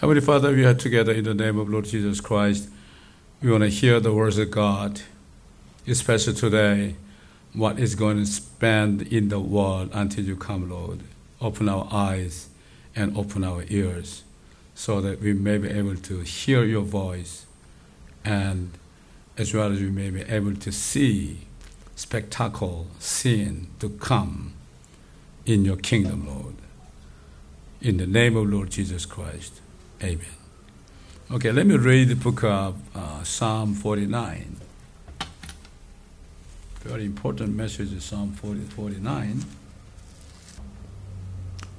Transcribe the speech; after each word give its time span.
Heavenly 0.00 0.20
Father, 0.20 0.52
we 0.52 0.62
are 0.66 0.74
together 0.74 1.12
in 1.12 1.24
the 1.24 1.32
name 1.32 1.58
of 1.58 1.70
Lord 1.70 1.86
Jesus 1.86 2.20
Christ. 2.20 2.68
We 3.40 3.50
want 3.50 3.62
to 3.64 3.70
hear 3.70 3.98
the 3.98 4.12
words 4.12 4.36
of 4.36 4.50
God, 4.50 5.00
especially 5.88 6.34
today, 6.34 6.96
what 7.54 7.78
is 7.78 7.94
going 7.94 8.18
to 8.18 8.26
spend 8.26 9.00
in 9.10 9.30
the 9.30 9.40
world 9.40 9.88
until 9.94 10.22
you 10.22 10.36
come, 10.36 10.68
Lord. 10.68 11.00
Open 11.40 11.66
our 11.70 11.88
eyes 11.90 12.50
and 12.94 13.16
open 13.16 13.42
our 13.42 13.64
ears 13.68 14.22
so 14.74 15.00
that 15.00 15.22
we 15.22 15.32
may 15.32 15.56
be 15.56 15.70
able 15.70 15.96
to 15.96 16.20
hear 16.20 16.62
your 16.62 16.82
voice 16.82 17.46
and 18.22 18.72
as 19.38 19.54
well 19.54 19.72
as 19.72 19.80
we 19.80 19.88
may 19.88 20.10
be 20.10 20.20
able 20.24 20.56
to 20.56 20.72
see 20.72 21.38
spectacle, 21.94 22.86
seen 22.98 23.68
to 23.80 23.88
come 23.88 24.52
in 25.46 25.64
your 25.64 25.76
kingdom, 25.78 26.26
Lord. 26.28 26.56
In 27.80 27.96
the 27.96 28.06
name 28.06 28.36
of 28.36 28.50
Lord 28.52 28.68
Jesus 28.68 29.06
Christ. 29.06 29.62
Amen. 30.02 30.26
Okay, 31.30 31.50
let 31.52 31.66
me 31.66 31.76
read 31.76 32.08
the 32.08 32.16
book 32.16 32.44
of 32.44 32.76
uh, 32.94 33.22
Psalm 33.24 33.72
49. 33.72 34.56
Very 36.80 37.06
important 37.06 37.54
message 37.56 37.90
in 37.92 38.00
Psalm 38.00 38.32
40, 38.32 38.60
49. 38.60 39.42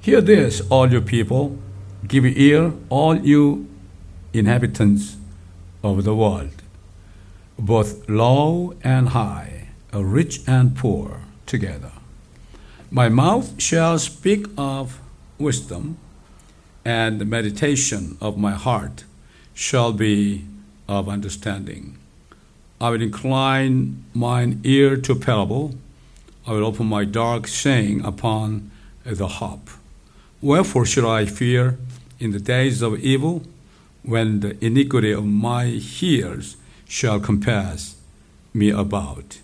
Hear 0.00 0.20
this, 0.20 0.60
all 0.68 0.90
you 0.90 1.00
people. 1.00 1.58
Give 2.08 2.24
ear, 2.26 2.72
all 2.88 3.16
you 3.16 3.68
inhabitants 4.32 5.16
of 5.84 6.02
the 6.02 6.14
world, 6.14 6.60
both 7.56 8.08
low 8.08 8.74
and 8.82 9.10
high, 9.10 9.68
rich 9.94 10.40
and 10.46 10.76
poor, 10.76 11.20
together. 11.46 11.92
My 12.90 13.08
mouth 13.08 13.62
shall 13.62 13.96
speak 14.00 14.46
of 14.58 14.98
wisdom 15.38 15.98
and 16.88 17.20
the 17.20 17.24
meditation 17.26 18.16
of 18.18 18.38
my 18.38 18.52
heart 18.52 19.04
shall 19.52 19.92
be 19.92 20.42
of 20.88 21.06
understanding. 21.06 21.98
I 22.80 22.88
will 22.88 23.02
incline 23.02 24.04
mine 24.14 24.60
ear 24.64 24.96
to 24.96 25.14
parable. 25.14 25.74
I 26.46 26.52
will 26.52 26.64
open 26.64 26.86
my 26.86 27.04
dark 27.04 27.46
saying 27.46 28.02
upon 28.06 28.70
the 29.04 29.28
harp. 29.28 29.64
Wherefore 30.40 30.86
should 30.86 31.04
I 31.04 31.26
fear 31.26 31.76
in 32.18 32.30
the 32.30 32.40
days 32.54 32.80
of 32.80 32.98
evil, 33.00 33.42
when 34.02 34.40
the 34.40 34.52
iniquity 34.64 35.12
of 35.12 35.26
my 35.26 35.64
heels 35.66 36.56
shall 36.88 37.20
compass 37.20 37.96
me 38.54 38.70
about? 38.70 39.40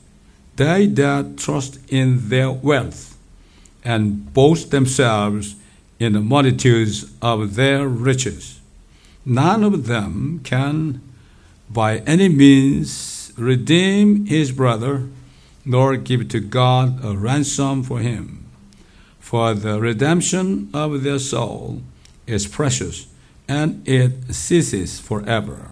They 0.56 0.86
that 1.00 1.36
trust 1.36 1.78
in 1.92 2.30
their 2.30 2.50
wealth 2.50 3.18
and 3.84 4.32
boast 4.32 4.70
themselves 4.70 5.56
in 5.98 6.12
the 6.14 6.20
multitudes 6.20 7.10
of 7.22 7.54
their 7.54 7.88
riches. 7.88 8.60
None 9.24 9.64
of 9.64 9.86
them 9.86 10.40
can 10.44 11.00
by 11.70 11.98
any 11.98 12.28
means 12.28 13.32
redeem 13.36 14.26
his 14.26 14.52
brother, 14.52 15.04
nor 15.64 15.96
give 15.96 16.28
to 16.28 16.40
God 16.40 17.04
a 17.04 17.16
ransom 17.16 17.82
for 17.82 18.00
him. 18.00 18.44
For 19.18 19.54
the 19.54 19.80
redemption 19.80 20.68
of 20.74 21.02
their 21.02 21.18
soul 21.18 21.82
is 22.26 22.46
precious, 22.46 23.06
and 23.48 23.86
it 23.88 24.34
ceases 24.34 25.00
forever, 25.00 25.70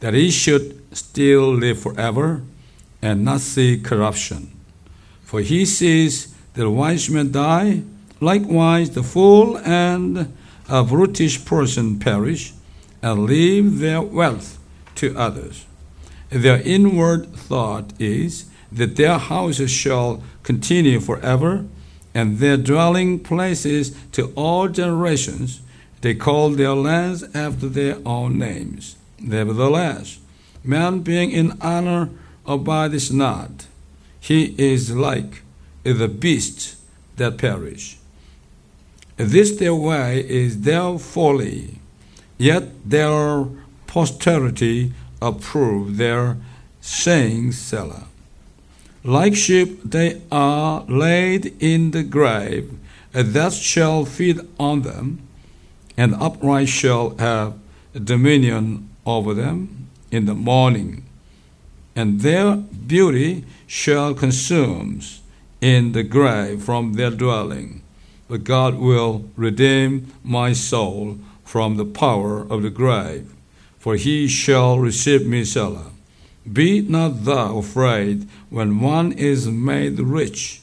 that 0.00 0.14
he 0.14 0.30
should 0.30 0.82
still 0.96 1.52
live 1.54 1.80
forever 1.80 2.42
and 3.00 3.24
not 3.24 3.40
see 3.40 3.78
corruption. 3.80 4.50
For 5.22 5.40
he 5.40 5.64
sees 5.64 6.34
the 6.54 6.70
wise 6.70 7.08
men 7.08 7.32
die 7.32 7.82
Likewise, 8.20 8.90
the 8.90 9.04
fool 9.04 9.58
and 9.58 10.32
a 10.68 10.82
brutish 10.82 11.44
person 11.44 12.00
perish 12.00 12.52
and 13.00 13.24
leave 13.26 13.78
their 13.78 14.02
wealth 14.02 14.58
to 14.96 15.16
others. 15.16 15.66
Their 16.30 16.60
inward 16.60 17.32
thought 17.36 17.92
is 18.00 18.46
that 18.72 18.96
their 18.96 19.18
houses 19.18 19.70
shall 19.70 20.22
continue 20.42 20.98
forever 20.98 21.64
and 22.12 22.38
their 22.38 22.56
dwelling 22.56 23.20
places 23.20 23.94
to 24.12 24.32
all 24.34 24.66
generations. 24.68 25.60
They 26.00 26.14
call 26.14 26.50
their 26.50 26.74
lands 26.74 27.22
after 27.34 27.68
their 27.68 27.98
own 28.04 28.36
names. 28.36 28.96
Nevertheless, 29.20 30.18
man 30.64 31.00
being 31.00 31.30
in 31.30 31.56
honor 31.60 32.10
abideth 32.46 33.12
not. 33.12 33.68
He 34.18 34.56
is 34.58 34.90
like 34.90 35.42
the 35.84 36.08
beasts 36.08 36.76
that 37.16 37.38
perish. 37.38 37.97
This 39.18 39.56
their 39.56 39.74
way 39.74 40.20
is 40.28 40.60
their 40.60 40.96
folly, 40.96 41.80
yet 42.38 42.68
their 42.88 43.46
posterity 43.88 44.92
approve 45.20 45.96
their 45.96 46.36
saying 46.80 47.50
Selah. 47.50 48.04
Like 49.02 49.34
sheep 49.34 49.80
they 49.84 50.22
are 50.30 50.84
laid 50.84 51.52
in 51.60 51.90
the 51.90 52.04
grave, 52.04 52.70
that 53.12 53.52
shall 53.54 54.04
feed 54.04 54.38
on 54.56 54.82
them, 54.82 55.18
and 55.96 56.14
upright 56.14 56.68
shall 56.68 57.16
have 57.16 57.54
dominion 57.94 58.88
over 59.04 59.34
them 59.34 59.88
in 60.12 60.26
the 60.26 60.34
morning, 60.36 61.02
and 61.96 62.20
their 62.20 62.54
beauty 62.54 63.42
shall 63.66 64.14
consume 64.14 65.00
in 65.60 65.90
the 65.90 66.04
grave 66.04 66.62
from 66.62 66.92
their 66.92 67.10
dwelling 67.10 67.82
that 68.28 68.44
God 68.44 68.74
will 68.78 69.28
redeem 69.36 70.12
my 70.22 70.52
soul 70.52 71.18
from 71.44 71.76
the 71.76 71.84
power 71.84 72.40
of 72.40 72.62
the 72.62 72.70
grave, 72.70 73.32
for 73.78 73.96
he 73.96 74.28
shall 74.28 74.78
receive 74.78 75.26
me 75.26 75.44
Selah. 75.44 75.90
Be 76.50 76.80
not 76.82 77.24
thou 77.24 77.58
afraid 77.58 78.28
when 78.50 78.80
one 78.80 79.12
is 79.12 79.48
made 79.48 79.98
rich, 79.98 80.60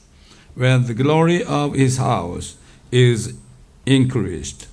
when 0.55 0.85
the 0.85 0.93
glory 0.93 1.43
of 1.43 1.73
his 1.73 1.97
house 1.97 2.55
is 2.91 3.33
increased. 3.85 4.67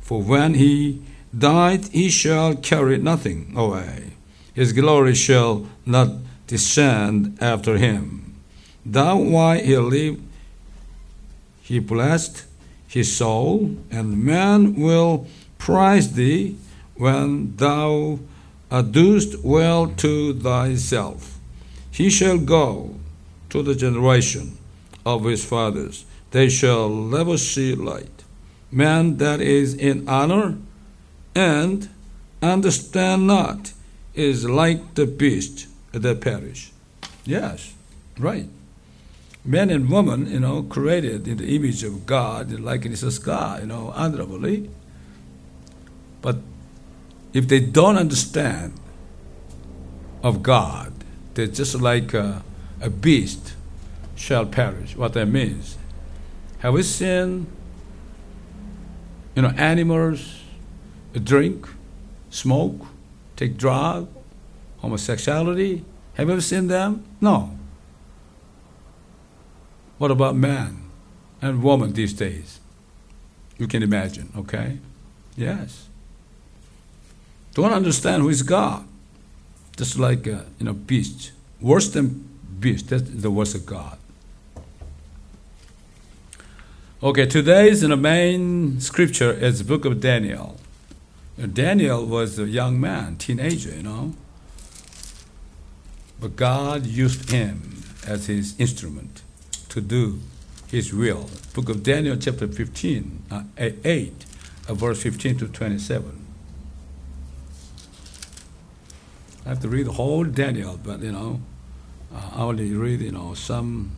For 0.00 0.22
when 0.22 0.54
he 0.54 1.02
died, 1.36 1.86
he 1.88 2.08
shall 2.10 2.54
carry 2.54 2.98
nothing 2.98 3.52
away. 3.56 4.12
His 4.54 4.72
glory 4.72 5.14
shall 5.14 5.66
not 5.86 6.08
descend 6.46 7.36
after 7.40 7.76
him. 7.78 8.34
Thou 8.84 9.16
why 9.18 9.58
he 9.58 9.76
lived 9.76 10.22
he 11.68 11.80
blessed 11.80 12.44
his 12.88 13.14
soul, 13.14 13.76
and 13.90 14.24
men 14.24 14.74
will 14.74 15.26
prize 15.58 16.14
thee 16.14 16.56
when 16.94 17.54
thou 17.58 18.20
doest 18.70 19.44
well 19.44 19.88
to 19.98 20.32
thyself. 20.32 21.38
He 21.90 22.08
shall 22.08 22.38
go 22.38 22.94
to 23.50 23.62
the 23.62 23.74
generation 23.74 24.56
of 25.04 25.24
his 25.24 25.44
fathers. 25.44 26.06
They 26.30 26.48
shall 26.48 26.88
never 26.88 27.36
see 27.36 27.74
light. 27.74 28.24
Man 28.72 29.18
that 29.18 29.42
is 29.42 29.74
in 29.74 30.08
honor 30.08 30.56
and 31.34 31.86
understand 32.40 33.26
not 33.26 33.72
is 34.14 34.46
like 34.48 34.94
the 34.94 35.04
beast 35.04 35.66
that 35.92 36.22
perish. 36.22 36.72
Yes, 37.26 37.74
right. 38.18 38.48
Men 39.44 39.70
and 39.70 39.88
woman, 39.88 40.26
you 40.30 40.40
know, 40.40 40.62
created 40.62 41.28
in 41.28 41.38
the 41.38 41.54
image 41.54 41.82
of 41.84 42.06
God, 42.06 42.50
in 42.52 42.64
likeness 42.64 43.02
of 43.02 43.22
God, 43.22 43.60
you 43.60 43.66
know, 43.66 43.92
honorably. 43.94 44.68
But 46.22 46.38
if 47.32 47.46
they 47.48 47.60
don't 47.60 47.96
understand 47.96 48.74
of 50.22 50.42
God, 50.42 50.92
they're 51.34 51.46
just 51.46 51.74
like 51.80 52.14
a, 52.14 52.42
a 52.80 52.90
beast 52.90 53.54
shall 54.16 54.44
perish. 54.44 54.96
What 54.96 55.12
that 55.14 55.26
means? 55.26 55.78
Have 56.58 56.74
we 56.74 56.82
seen, 56.82 57.46
you 59.36 59.42
know, 59.42 59.52
animals 59.56 60.40
drink, 61.22 61.68
smoke, 62.30 62.86
take 63.36 63.56
drug, 63.56 64.08
homosexuality? 64.78 65.82
Have 66.14 66.26
you 66.26 66.32
ever 66.32 66.40
seen 66.40 66.66
them? 66.66 67.04
No. 67.20 67.57
What 69.98 70.10
about 70.12 70.36
man 70.36 70.80
and 71.42 71.62
woman 71.62 71.92
these 71.92 72.12
days? 72.12 72.60
You 73.58 73.66
can 73.66 73.82
imagine, 73.82 74.32
okay? 74.36 74.78
Yes. 75.36 75.88
Don't 77.54 77.72
understand 77.72 78.22
who 78.22 78.28
is 78.28 78.42
God. 78.42 78.86
Just 79.76 79.98
like 79.98 80.26
uh, 80.28 80.42
you 80.58 80.66
know, 80.66 80.72
beast, 80.72 81.32
worse 81.60 81.88
than 81.90 82.28
beast. 82.60 82.90
That's 82.90 83.02
the 83.08 83.30
worst 83.30 83.54
of 83.56 83.66
God. 83.66 83.98
Okay, 87.02 87.26
today's 87.26 87.82
in 87.84 87.90
the 87.90 87.96
main 87.96 88.80
scripture 88.80 89.32
is 89.32 89.58
the 89.58 89.64
book 89.64 89.84
of 89.84 90.00
Daniel. 90.00 90.58
Uh, 91.40 91.46
Daniel 91.46 92.04
was 92.04 92.38
a 92.40 92.46
young 92.48 92.80
man, 92.80 93.16
teenager, 93.16 93.74
you 93.74 93.84
know. 93.84 94.14
But 96.20 96.34
God 96.34 96.86
used 96.86 97.30
him 97.30 97.82
as 98.06 98.26
his 98.26 98.58
instrument 98.58 99.22
to 99.78 99.82
do 99.86 100.18
his 100.68 100.92
will. 100.92 101.30
Book 101.54 101.68
of 101.68 101.82
Daniel, 101.82 102.16
chapter 102.16 102.48
15, 102.48 103.22
uh, 103.30 103.42
eh, 103.56 103.72
8, 103.84 104.24
uh, 104.68 104.74
verse 104.74 105.02
15 105.02 105.38
to 105.38 105.46
27. 105.48 106.12
I 109.46 109.48
have 109.48 109.60
to 109.60 109.68
read 109.68 109.86
the 109.86 109.92
whole 109.92 110.24
Daniel, 110.24 110.78
but 110.82 111.00
you 111.00 111.12
know, 111.12 111.40
uh, 112.14 112.30
I 112.34 112.40
only 112.42 112.72
read, 112.74 113.00
you 113.00 113.12
know, 113.12 113.34
some 113.34 113.92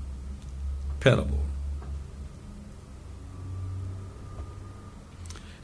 parable. 1.01 1.41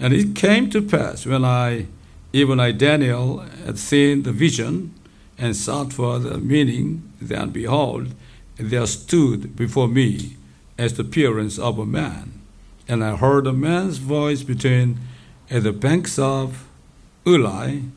And 0.00 0.12
it 0.12 0.34
came 0.34 0.70
to 0.70 0.80
pass 0.82 1.24
when 1.26 1.44
I, 1.44 1.86
even 2.32 2.58
I, 2.58 2.72
Daniel, 2.72 3.38
had 3.64 3.78
seen 3.78 4.22
the 4.24 4.32
vision 4.32 4.92
and 5.38 5.54
sought 5.54 5.92
for 5.92 6.18
the 6.18 6.38
meaning, 6.38 7.10
then 7.20 7.50
behold, 7.50 8.12
there 8.56 8.86
stood 8.86 9.56
before 9.56 9.88
me 9.88 10.36
as 10.78 10.94
the 10.94 11.02
appearance 11.02 11.58
of 11.58 11.78
a 11.78 11.86
man, 11.86 12.32
and 12.88 13.04
I 13.04 13.16
heard 13.16 13.46
a 13.46 13.52
man's 13.52 13.98
voice 13.98 14.42
between 14.42 14.98
at 15.50 15.62
the 15.62 15.72
banks 15.72 16.18
of 16.18 16.66
Ulai, 17.24 17.88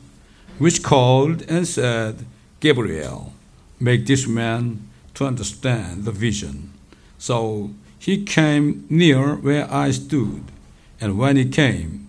which 0.58 0.82
called 0.82 1.42
and 1.48 1.66
said, 1.66 2.24
Gabriel, 2.60 3.32
make 3.80 4.06
this 4.06 4.26
man 4.26 4.86
to 5.14 5.24
understand 5.24 6.04
the 6.04 6.12
vision. 6.12 6.72
So 7.18 7.70
he 7.98 8.24
came 8.24 8.86
near 8.88 9.34
where 9.36 9.72
I 9.72 9.90
stood, 9.90 10.44
and 11.00 11.18
when 11.18 11.36
he 11.36 11.46
came, 11.48 12.06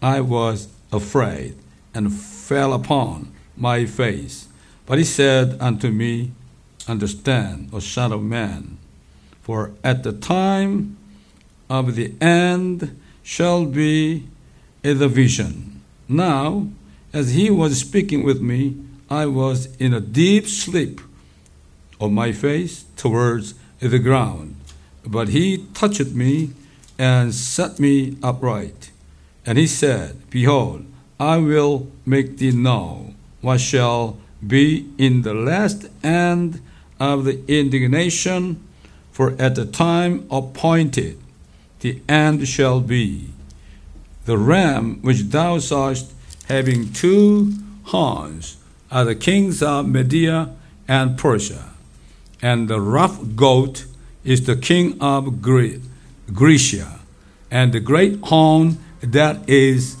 I 0.00 0.20
was 0.20 0.68
afraid 0.92 1.54
and 1.94 2.12
fell 2.14 2.72
upon 2.72 3.32
my 3.56 3.84
face. 3.84 4.46
But 4.86 4.98
he 4.98 5.04
said 5.04 5.56
unto 5.60 5.90
me, 5.90 6.30
understand, 6.88 7.68
O 7.72 7.78
Son 7.78 8.12
of 8.12 8.22
Man. 8.22 8.78
For 9.42 9.72
at 9.84 10.02
the 10.02 10.12
time 10.12 10.96
of 11.70 11.94
the 11.94 12.14
end 12.20 13.00
shall 13.22 13.64
be 13.66 14.26
the 14.82 15.08
vision. 15.08 15.82
Now, 16.08 16.68
as 17.12 17.34
he 17.34 17.50
was 17.50 17.78
speaking 17.80 18.22
with 18.22 18.40
me, 18.40 18.76
I 19.10 19.26
was 19.26 19.66
in 19.76 19.92
a 19.92 20.00
deep 20.00 20.46
sleep, 20.46 21.00
on 22.00 22.14
my 22.14 22.30
face 22.32 22.84
towards 22.96 23.54
the 23.80 23.98
ground. 23.98 24.54
But 25.04 25.28
he 25.30 25.66
touched 25.74 26.08
me 26.10 26.50
and 26.98 27.34
set 27.34 27.78
me 27.80 28.16
upright. 28.22 28.90
And 29.44 29.58
he 29.58 29.66
said, 29.66 30.16
Behold, 30.30 30.84
I 31.18 31.38
will 31.38 31.88
make 32.06 32.36
thee 32.38 32.52
know 32.52 33.14
what 33.40 33.60
shall 33.60 34.18
be 34.46 34.88
in 34.98 35.22
the 35.22 35.34
last 35.34 35.86
and 36.02 36.60
of 37.00 37.24
the 37.24 37.42
indignation, 37.48 38.62
for 39.12 39.34
at 39.38 39.54
the 39.54 39.64
time 39.66 40.26
appointed 40.30 41.18
the 41.80 42.00
end 42.08 42.46
shall 42.48 42.80
be. 42.80 43.28
The 44.24 44.38
ram 44.38 45.00
which 45.02 45.20
thou 45.30 45.58
sawest 45.58 46.12
having 46.46 46.92
two 46.92 47.52
horns 47.84 48.56
are 48.90 49.04
the 49.04 49.14
kings 49.14 49.62
of 49.62 49.86
Media 49.88 50.50
and 50.86 51.16
Persia, 51.18 51.70
and 52.42 52.68
the 52.68 52.80
rough 52.80 53.20
goat 53.36 53.86
is 54.24 54.44
the 54.46 54.56
king 54.56 55.00
of 55.00 55.40
Gre- 55.40 55.76
Grecia, 56.32 57.00
and 57.50 57.72
the 57.72 57.80
great 57.80 58.18
horn 58.20 58.78
that 59.00 59.48
is 59.48 59.96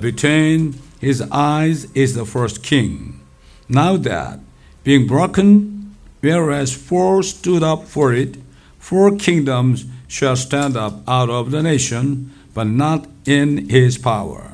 between 0.00 0.78
his 1.00 1.22
eyes 1.30 1.90
is 1.94 2.14
the 2.14 2.26
first 2.26 2.62
king. 2.62 3.20
Now 3.68 3.96
that, 3.96 4.40
being 4.84 5.06
broken, 5.06 5.79
whereas 6.20 6.72
four 6.76 7.22
stood 7.22 7.62
up 7.62 7.86
for 7.88 8.12
it, 8.12 8.36
four 8.78 9.16
kingdoms 9.16 9.84
shall 10.06 10.36
stand 10.36 10.76
up 10.76 11.00
out 11.08 11.30
of 11.30 11.50
the 11.50 11.62
nation, 11.62 12.32
but 12.54 12.64
not 12.66 13.06
in 13.26 13.68
his 13.68 13.98
power. 13.98 14.52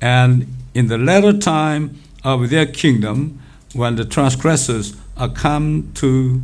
And 0.00 0.46
in 0.74 0.88
the 0.88 0.98
latter 0.98 1.32
time 1.36 2.00
of 2.24 2.50
their 2.50 2.66
kingdom, 2.66 3.40
when 3.72 3.96
the 3.96 4.04
transgressors 4.04 4.94
are 5.16 5.28
come 5.28 5.90
to 5.94 6.42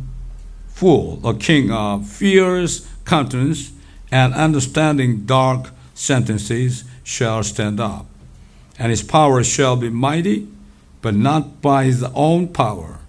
full, 0.67 1.19
a 1.27 1.33
king 1.35 1.71
of 1.71 2.07
fierce 2.07 2.87
countenance 3.05 3.71
and 4.11 4.33
understanding 4.33 5.25
dark 5.25 5.71
sentences 5.93 6.83
shall 7.03 7.43
stand 7.43 7.79
up. 7.79 8.05
And 8.77 8.91
his 8.91 9.01
power 9.01 9.43
shall 9.43 9.75
be 9.75 9.89
mighty, 9.89 10.47
but 11.01 11.15
not 11.15 11.61
by 11.61 11.85
his 11.85 12.03
own 12.13 12.49
power 12.49 12.99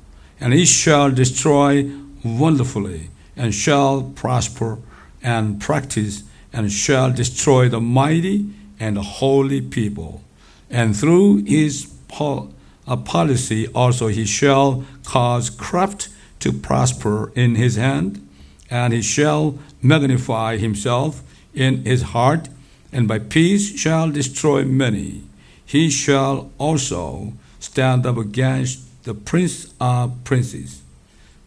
and 0.41 0.53
he 0.53 0.65
shall 0.65 1.11
destroy 1.11 1.91
wonderfully, 2.25 3.11
and 3.37 3.55
shall 3.55 4.03
prosper 4.03 4.79
and 5.23 5.61
practice, 5.61 6.23
and 6.53 6.71
shall 6.71 7.13
destroy 7.13 7.69
the 7.69 7.81
mighty 7.81 8.47
and 8.81 8.97
the 8.97 9.03
holy 9.03 9.61
people. 9.61 10.23
And 10.71 10.97
through 10.97 11.45
his 11.45 11.87
policy 12.09 13.67
also 13.69 14.07
he 14.09 14.25
shall 14.25 14.85
cause 15.05 15.51
craft 15.51 16.09
to 16.41 16.53
prosper 16.53 17.33
in 17.35 17.55
his 17.57 17.77
hand, 17.77 18.27
and 18.71 18.93
he 18.93 19.03
shall 19.03 19.59
magnify 19.83 20.57
himself 20.57 21.23
in 21.55 21.85
his 21.85 22.03
heart, 22.03 22.49
and 22.93 23.09
by 23.09 23.19
peace 23.19 23.77
shall 23.79 24.11
destroy 24.11 24.65
many. 24.65 25.23
He 25.65 25.91
shall 25.91 26.51
also 26.59 27.33
stand 27.61 28.07
up 28.07 28.17
against 28.17 28.81
the 29.05 29.15
prince 29.15 29.73
are 29.81 30.11
princes, 30.25 30.83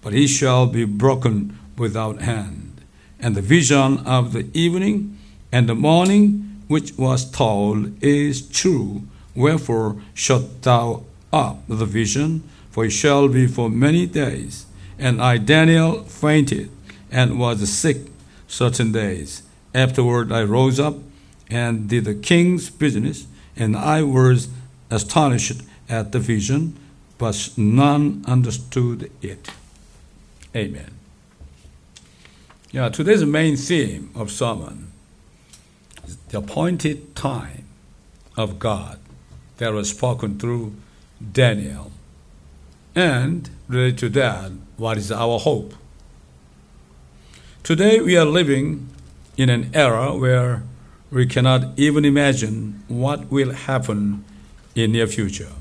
but 0.02 0.14
he 0.14 0.28
shall 0.28 0.68
be 0.68 0.86
broken 0.86 1.58
without 1.78 2.22
hand. 2.22 2.82
And 3.20 3.36
the 3.36 3.42
vision 3.42 4.00
of 4.06 4.34
the 4.34 4.48
evening 4.54 5.18
and 5.52 5.68
the 5.68 5.76
morning 5.76 6.48
which 6.68 6.94
was 6.98 7.30
told 7.30 8.02
is 8.02 8.48
true. 8.48 9.04
Wherefore 9.36 10.02
shut 10.14 10.62
thou 10.64 11.04
up 11.32 11.60
the 11.68 11.86
vision, 11.86 12.44
for 12.72 12.86
it 12.86 12.92
shall 12.92 13.28
be 13.28 13.48
for 13.48 13.70
many 13.70 14.06
days. 14.06 14.66
And 14.98 15.22
I, 15.22 15.38
Daniel, 15.38 16.04
fainted 16.04 16.70
and 17.12 17.38
was 17.40 17.70
sick 17.72 17.98
certain 18.48 18.92
days. 18.92 19.44
Afterward 19.76 20.32
I 20.32 20.44
rose 20.44 20.80
up 20.80 20.96
and 21.50 21.90
did 21.90 22.06
the 22.06 22.14
king's 22.16 22.70
business, 22.70 23.28
and 23.58 23.76
I 23.76 24.04
was 24.04 24.48
astonished 24.90 25.52
at 25.90 26.12
the 26.14 26.20
vision 26.20 26.78
but 27.22 27.52
none 27.56 28.24
understood 28.26 29.12
it. 29.22 29.48
Amen. 30.56 30.90
Yeah, 32.72 32.90
today's 32.90 33.24
main 33.24 33.58
theme 33.58 34.10
of 34.16 34.32
sermon 34.32 34.92
is 36.04 36.16
the 36.30 36.40
appointed 36.40 37.16
time 37.16 37.66
of 38.36 38.58
God 38.58 38.98
that 39.58 39.72
was 39.72 39.92
spoken 39.92 40.40
through 40.40 40.74
Daniel. 41.42 41.92
And 42.96 43.52
related 43.68 44.00
to 44.00 44.10
that, 44.22 44.52
what 44.78 44.98
is 44.98 45.12
our 45.12 45.38
hope? 45.38 45.76
Today 47.62 48.00
we 48.02 48.18
are 48.18 48.26
living 48.26 48.90
in 49.38 49.50
an 49.52 49.70
era 49.76 50.16
where 50.18 50.64
we 51.12 51.28
cannot 51.28 51.78
even 51.78 52.04
imagine 52.04 52.82
what 52.88 53.30
will 53.32 53.52
happen 53.52 54.26
in 54.74 54.94
near 54.94 55.06
future 55.06 55.52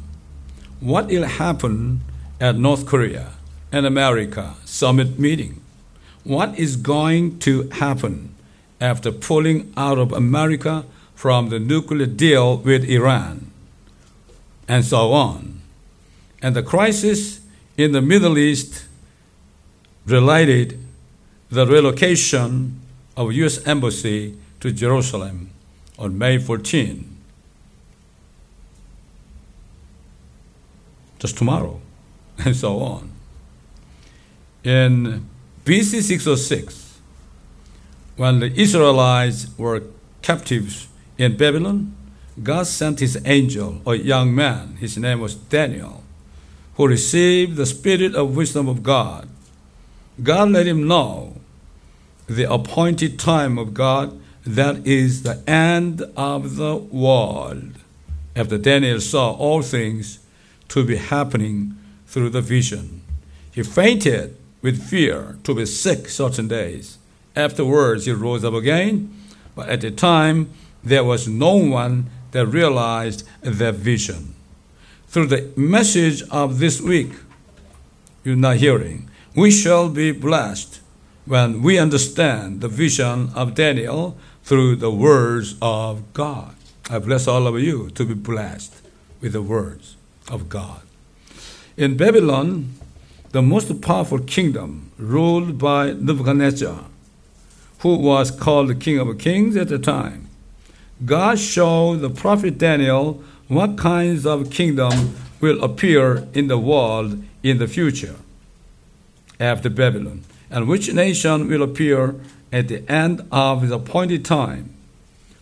what 0.80 1.06
will 1.08 1.24
happen 1.24 2.00
at 2.40 2.56
North 2.56 2.86
Korea 2.86 3.32
and 3.70 3.84
America 3.86 4.54
summit 4.64 5.18
meeting? 5.18 5.60
What 6.24 6.58
is 6.58 6.76
going 6.76 7.38
to 7.40 7.68
happen 7.68 8.34
after 8.80 9.12
pulling 9.12 9.72
out 9.76 9.98
of 9.98 10.10
America 10.12 10.84
from 11.14 11.50
the 11.50 11.58
nuclear 11.60 12.06
deal 12.06 12.56
with 12.56 12.84
Iran? 12.84 13.50
And 14.66 14.82
so 14.84 15.12
on. 15.12 15.60
And 16.40 16.56
the 16.56 16.62
crisis 16.62 17.40
in 17.76 17.92
the 17.92 18.00
Middle 18.00 18.38
East 18.38 18.86
related 20.06 20.78
the 21.50 21.66
relocation 21.66 22.80
of 23.16 23.32
U.S. 23.32 23.66
Embassy 23.66 24.38
to 24.60 24.70
Jerusalem 24.72 25.50
on 25.98 26.16
May 26.16 26.38
14. 26.38 27.09
just 31.20 31.36
tomorrow, 31.36 31.78
and 32.44 32.56
so 32.56 32.80
on. 32.80 33.12
In 34.64 35.26
BC 35.64 36.02
606, 36.02 36.98
when 38.16 38.40
the 38.40 38.46
Israelites 38.60 39.46
were 39.56 39.82
captives 40.22 40.88
in 41.18 41.36
Babylon, 41.36 41.94
God 42.42 42.66
sent 42.66 43.00
his 43.00 43.20
angel, 43.24 43.80
a 43.86 43.94
young 43.94 44.34
man, 44.34 44.76
his 44.76 44.96
name 44.96 45.20
was 45.20 45.34
Daniel, 45.34 46.02
who 46.74 46.88
received 46.88 47.56
the 47.56 47.66
spirit 47.66 48.14
of 48.14 48.34
wisdom 48.36 48.66
of 48.68 48.82
God. 48.82 49.28
God 50.22 50.50
let 50.50 50.66
him 50.66 50.88
know 50.88 51.36
the 52.26 52.50
appointed 52.50 53.18
time 53.18 53.58
of 53.58 53.74
God, 53.74 54.18
that 54.46 54.86
is 54.86 55.22
the 55.22 55.42
end 55.48 56.02
of 56.16 56.56
the 56.56 56.76
world. 56.76 57.72
After 58.34 58.56
Daniel 58.56 59.00
saw 59.00 59.32
all 59.34 59.60
things, 59.62 60.19
to 60.70 60.84
be 60.84 60.96
happening 60.96 61.76
through 62.06 62.30
the 62.30 62.40
vision. 62.40 63.02
He 63.52 63.62
fainted 63.64 64.36
with 64.62 64.82
fear 64.82 65.36
to 65.44 65.52
be 65.54 65.66
sick 65.66 66.08
certain 66.08 66.46
days. 66.48 66.96
Afterwards, 67.36 68.06
he 68.06 68.12
rose 68.12 68.44
up 68.44 68.54
again, 68.54 69.12
but 69.56 69.68
at 69.68 69.80
the 69.80 69.90
time, 69.90 70.50
there 70.84 71.02
was 71.04 71.26
no 71.28 71.56
one 71.56 72.06
that 72.30 72.46
realized 72.46 73.24
their 73.42 73.72
vision. 73.72 74.34
Through 75.08 75.26
the 75.26 75.52
message 75.56 76.22
of 76.30 76.60
this 76.60 76.80
week, 76.80 77.12
you're 78.24 78.36
not 78.36 78.56
hearing, 78.58 79.10
we 79.34 79.50
shall 79.50 79.88
be 79.90 80.12
blessed 80.12 80.80
when 81.26 81.62
we 81.62 81.78
understand 81.80 82.60
the 82.60 82.68
vision 82.68 83.30
of 83.34 83.54
Daniel 83.56 84.16
through 84.44 84.76
the 84.76 84.90
words 84.90 85.56
of 85.60 86.12
God. 86.12 86.54
I 86.88 86.98
bless 87.00 87.26
all 87.26 87.46
of 87.48 87.58
you 87.58 87.90
to 87.90 88.04
be 88.04 88.14
blessed 88.14 88.74
with 89.20 89.32
the 89.32 89.42
words 89.42 89.96
of 90.30 90.48
God. 90.48 90.80
In 91.76 91.96
Babylon, 91.96 92.72
the 93.32 93.42
most 93.42 93.80
powerful 93.82 94.20
kingdom 94.20 94.90
ruled 94.98 95.58
by 95.58 95.92
Nebuchadnezzar, 95.92 96.84
who 97.80 97.96
was 97.96 98.30
called 98.30 98.68
the 98.68 98.74
King 98.74 98.98
of 98.98 99.18
Kings 99.18 99.56
at 99.56 99.68
the 99.68 99.78
time, 99.78 100.28
God 101.04 101.38
showed 101.38 102.00
the 102.00 102.10
prophet 102.10 102.58
Daniel 102.58 103.22
what 103.48 103.78
kinds 103.78 104.26
of 104.26 104.50
kingdom 104.50 105.14
will 105.40 105.64
appear 105.64 106.26
in 106.34 106.48
the 106.48 106.58
world 106.58 107.22
in 107.42 107.58
the 107.58 107.66
future 107.66 108.16
after 109.38 109.70
Babylon, 109.70 110.22
and 110.50 110.68
which 110.68 110.92
nation 110.92 111.48
will 111.48 111.62
appear 111.62 112.14
at 112.52 112.68
the 112.68 112.86
end 112.90 113.26
of 113.32 113.66
the 113.68 113.76
appointed 113.76 114.24
time. 114.26 114.74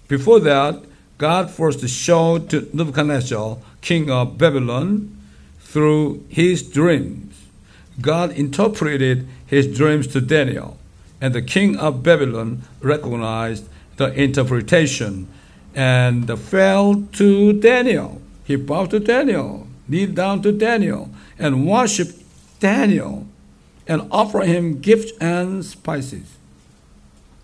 Before 0.07 0.39
that, 0.41 0.81
God 1.19 1.51
first 1.51 1.87
showed 1.89 2.49
to 2.51 2.71
Nebuchadnezzar, 2.73 3.59
king 3.81 4.09
of 4.09 4.39
Babylon, 4.39 5.17
through 5.59 6.25
his 6.29 6.63
dreams. 6.63 7.35
God 8.01 8.31
interpreted 8.31 9.27
his 9.45 9.67
dreams 9.77 10.07
to 10.09 10.21
Daniel, 10.21 10.79
and 11.21 11.35
the 11.35 11.43
king 11.43 11.77
of 11.77 12.05
Babylon 12.05 12.63
recognized 12.81 13.69
the 13.97 14.13
interpretation 14.15 15.27
and 15.75 16.39
fell 16.39 17.03
to 17.15 17.53
Daniel. 17.53 18.23
He 18.45 18.55
bowed 18.55 18.91
to 18.91 19.01
Daniel, 19.01 19.67
kneeled 19.89 20.15
down 20.15 20.43
to 20.43 20.53
Daniel, 20.53 21.11
and 21.37 21.67
worshiped 21.67 22.23
Daniel 22.61 23.27
and 23.89 24.07
offered 24.13 24.47
him 24.47 24.79
gifts 24.81 25.11
and 25.21 25.65
spices, 25.65 26.27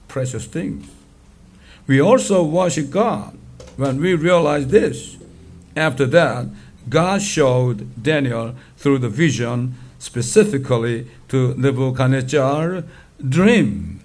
precious 0.06 0.44
things. 0.46 0.86
We 1.88 2.00
also 2.00 2.44
worship 2.44 2.90
God 2.90 3.36
when 3.76 4.00
we 4.00 4.14
realize 4.14 4.68
this. 4.68 5.16
After 5.76 6.06
that, 6.06 6.46
God 6.88 7.22
showed 7.22 8.00
Daniel 8.02 8.54
through 8.76 8.98
the 8.98 9.08
vision, 9.08 9.74
specifically 9.98 11.06
to 11.28 11.54
Nebuchadnezzar's 11.54 12.84
dream. 13.26 14.00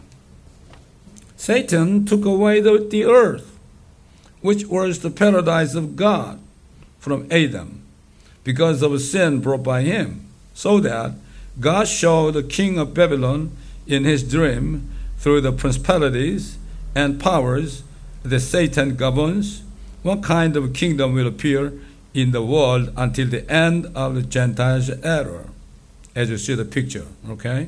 Satan 1.36 2.06
took 2.06 2.26
away 2.26 2.60
the, 2.62 2.78
the 2.90 3.06
earth, 3.06 3.58
which 4.42 4.66
was 4.66 5.00
the 5.00 5.12
paradise 5.12 5.76
of 5.76 5.96
God, 5.96 6.40
from 7.00 7.28
Adam, 7.32 7.82
because 8.44 8.82
of 8.82 8.94
a 8.94 9.00
sin 9.00 9.40
brought 9.42 9.64
by 9.64 9.84
him, 9.84 10.28
so 10.54 10.80
that 10.80 11.12
God 11.60 11.88
showed 11.88 12.32
the 12.34 12.44
king 12.44 12.78
of 12.80 12.94
Babylon 12.94 13.52
in 13.88 14.06
his 14.06 14.24
dream 14.24 14.90
through 15.18 15.42
the 15.42 15.52
principalities 15.52 16.58
and 16.96 17.20
powers 17.20 17.84
the 18.24 18.40
Satan 18.40 18.96
governs, 18.96 19.62
What 20.02 20.24
kind 20.24 20.56
of 20.56 20.74
kingdom 20.74 21.14
will 21.14 21.28
appear 21.28 21.74
in 22.14 22.32
the 22.32 22.42
world 22.44 22.92
until 22.96 23.28
the 23.28 23.50
end 23.52 23.86
of 23.96 24.16
the 24.16 24.22
Gentiles' 24.22 24.90
era, 25.04 25.46
as 26.16 26.30
you 26.30 26.38
see 26.38 26.56
the 26.56 26.64
picture, 26.64 27.06
okay? 27.30 27.68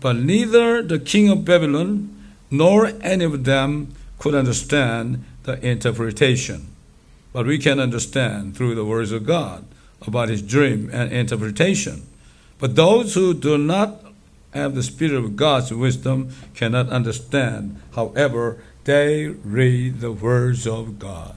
But 0.00 0.16
neither 0.16 0.82
the 0.82 0.98
king 0.98 1.28
of 1.28 1.44
Babylon 1.44 2.08
nor 2.50 2.86
any 3.02 3.24
of 3.26 3.44
them 3.44 3.94
could 4.18 4.34
understand 4.34 5.22
the 5.42 5.64
interpretation. 5.66 6.66
But 7.34 7.46
we 7.46 7.58
can 7.58 7.78
understand 7.78 8.56
through 8.56 8.74
the 8.74 8.84
words 8.84 9.12
of 9.12 9.26
God 9.26 9.64
about 10.06 10.30
his 10.30 10.40
dream 10.40 10.88
and 10.92 11.12
interpretation. 11.12 12.02
But 12.58 12.76
those 12.76 13.14
who 13.14 13.34
do 13.34 13.58
not 13.58 14.00
have 14.54 14.74
the 14.74 14.82
Spirit 14.82 15.14
of 15.14 15.36
God's 15.36 15.72
wisdom 15.72 16.30
cannot 16.54 16.88
understand, 16.88 17.80
however, 17.94 18.58
they 18.84 19.26
read 19.28 20.00
the 20.00 20.12
words 20.12 20.66
of 20.66 20.98
God. 20.98 21.36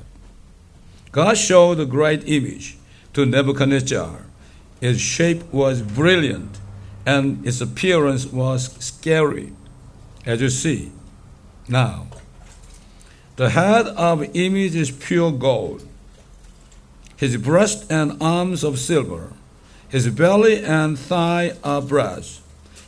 God 1.12 1.38
showed 1.38 1.80
a 1.80 1.86
great 1.86 2.28
image 2.28 2.78
to 3.14 3.26
Nebuchadnezzar. 3.26 4.22
Its 4.82 5.00
shape 5.00 5.44
was 5.54 5.82
brilliant 5.82 6.60
and 7.06 7.46
its 7.46 7.62
appearance 7.62 8.26
was 8.26 8.72
scary, 8.84 9.52
as 10.26 10.42
you 10.42 10.50
see 10.50 10.92
now. 11.68 12.08
The 13.36 13.50
head 13.52 13.88
of 13.88 14.20
the 14.20 14.32
image 14.34 14.76
is 14.76 14.92
pure 14.92 15.32
gold, 15.32 15.88
his 17.18 17.36
breast 17.38 17.92
and 17.92 18.22
arms 18.22 18.64
of 18.64 18.80
silver, 18.80 19.34
his 19.90 20.08
belly 20.10 20.64
and 20.64 20.98
thigh 20.98 21.54
are 21.64 21.82
brass, 21.82 22.42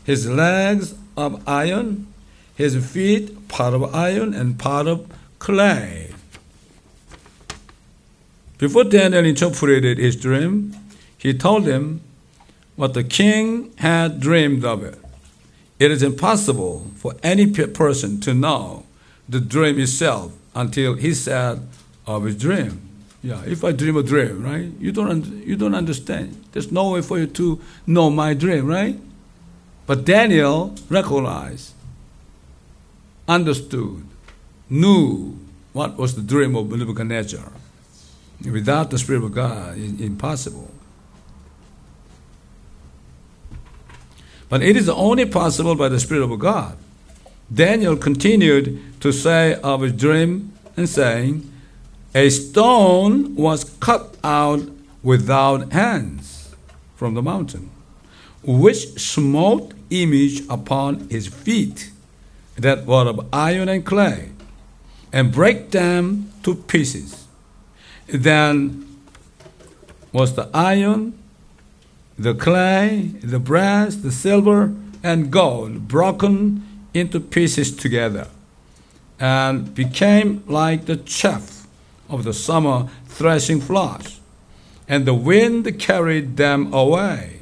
his 0.03 0.29
legs 0.29 0.95
of 1.17 1.41
iron, 1.47 2.07
his 2.55 2.75
feet 2.93 3.47
part 3.49 3.73
of 3.73 3.93
iron 3.93 4.33
and 4.33 4.57
part 4.57 4.87
of 4.87 5.05
clay. 5.39 6.13
Before 8.57 8.85
Daniel 8.85 9.25
interpreted 9.25 9.97
his 9.97 10.15
dream, 10.15 10.73
he 11.17 11.33
told 11.33 11.65
him 11.67 11.99
what 12.77 12.93
the 12.93 13.03
king 13.03 13.71
had 13.77 14.21
dreamed 14.21 14.63
of 14.63 14.83
it. 14.83 14.97
It 15.79 15.91
is 15.91 16.01
impossible 16.01 16.89
for 16.95 17.15
any 17.21 17.47
person 17.51 18.21
to 18.21 18.33
know 18.33 18.85
the 19.27 19.41
dream 19.41 19.77
itself 19.77 20.31
until 20.55 20.93
he 20.93 21.13
said 21.13 21.67
of 22.07 22.23
his 22.23 22.37
dream. 22.37 22.81
Yeah, 23.21 23.41
if 23.45 23.63
I 23.63 23.71
dream 23.73 23.97
a 23.97 24.03
dream, 24.03 24.43
right? 24.43 24.69
You 24.79 24.91
don't, 24.93 25.25
you 25.45 25.55
don't 25.57 25.75
understand. 25.75 26.45
There's 26.53 26.71
no 26.71 26.91
way 26.91 27.01
for 27.01 27.17
you 27.19 27.27
to 27.27 27.59
know 27.85 28.09
my 28.09 28.33
dream, 28.35 28.67
right? 28.67 28.97
But 29.87 30.05
Daniel 30.05 30.75
recognized 30.89 31.73
understood, 33.27 34.05
knew 34.69 35.37
what 35.73 35.97
was 35.97 36.15
the 36.15 36.21
dream 36.21 36.55
of 36.55 36.69
Nebuchadnezzar. 36.71 37.51
Without 38.51 38.91
the 38.91 38.97
Spirit 38.99 39.23
of 39.23 39.33
God, 39.33 39.77
it's 39.77 39.99
impossible. 40.01 40.71
But 44.49 44.61
it 44.61 44.77
is 44.77 44.87
only 44.89 45.25
possible 45.25 45.75
by 45.75 45.89
the 45.89 45.99
Spirit 45.99 46.29
of 46.31 46.37
God. 46.39 46.77
Daniel 47.53 47.95
continued 47.95 48.99
to 49.01 49.11
say 49.11 49.55
of 49.63 49.81
his 49.81 49.93
dream 49.93 50.51
and 50.77 50.87
saying, 50.87 51.51
A 52.13 52.29
stone 52.29 53.35
was 53.35 53.63
cut 53.79 54.17
out 54.23 54.69
without 55.01 55.71
hands 55.71 56.55
from 56.95 57.13
the 57.13 57.21
mountain, 57.21 57.69
which 58.43 58.99
smote 58.99 59.73
image 59.89 60.41
upon 60.49 61.07
his 61.09 61.27
feet 61.27 61.91
that 62.57 62.85
were 62.85 63.07
of 63.07 63.27
iron 63.33 63.69
and 63.69 63.85
clay 63.85 64.29
and 65.11 65.31
break 65.31 65.71
them 65.71 66.31
to 66.43 66.55
pieces. 66.55 67.25
Then 68.07 68.97
was 70.11 70.35
the 70.35 70.49
iron, 70.53 71.17
the 72.17 72.33
clay, 72.33 73.11
the 73.21 73.39
brass, 73.39 73.95
the 73.95 74.11
silver, 74.11 74.73
and 75.03 75.29
gold 75.31 75.87
broken 75.87 76.65
into 76.93 77.19
pieces 77.19 77.75
together 77.75 78.27
and 79.19 79.75
became 79.75 80.43
like 80.47 80.85
the 80.85 80.97
chaff 80.97 81.67
of 82.09 82.23
the 82.23 82.33
summer 82.33 82.87
threshing 83.07 83.61
floors, 83.61 84.19
and 84.87 85.05
the 85.05 85.13
wind 85.13 85.79
carried 85.79 86.37
them 86.37 86.73
away. 86.73 87.39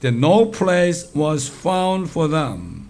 Then 0.00 0.20
no 0.20 0.46
place 0.46 1.12
was 1.14 1.48
found 1.48 2.10
for 2.10 2.28
them 2.28 2.83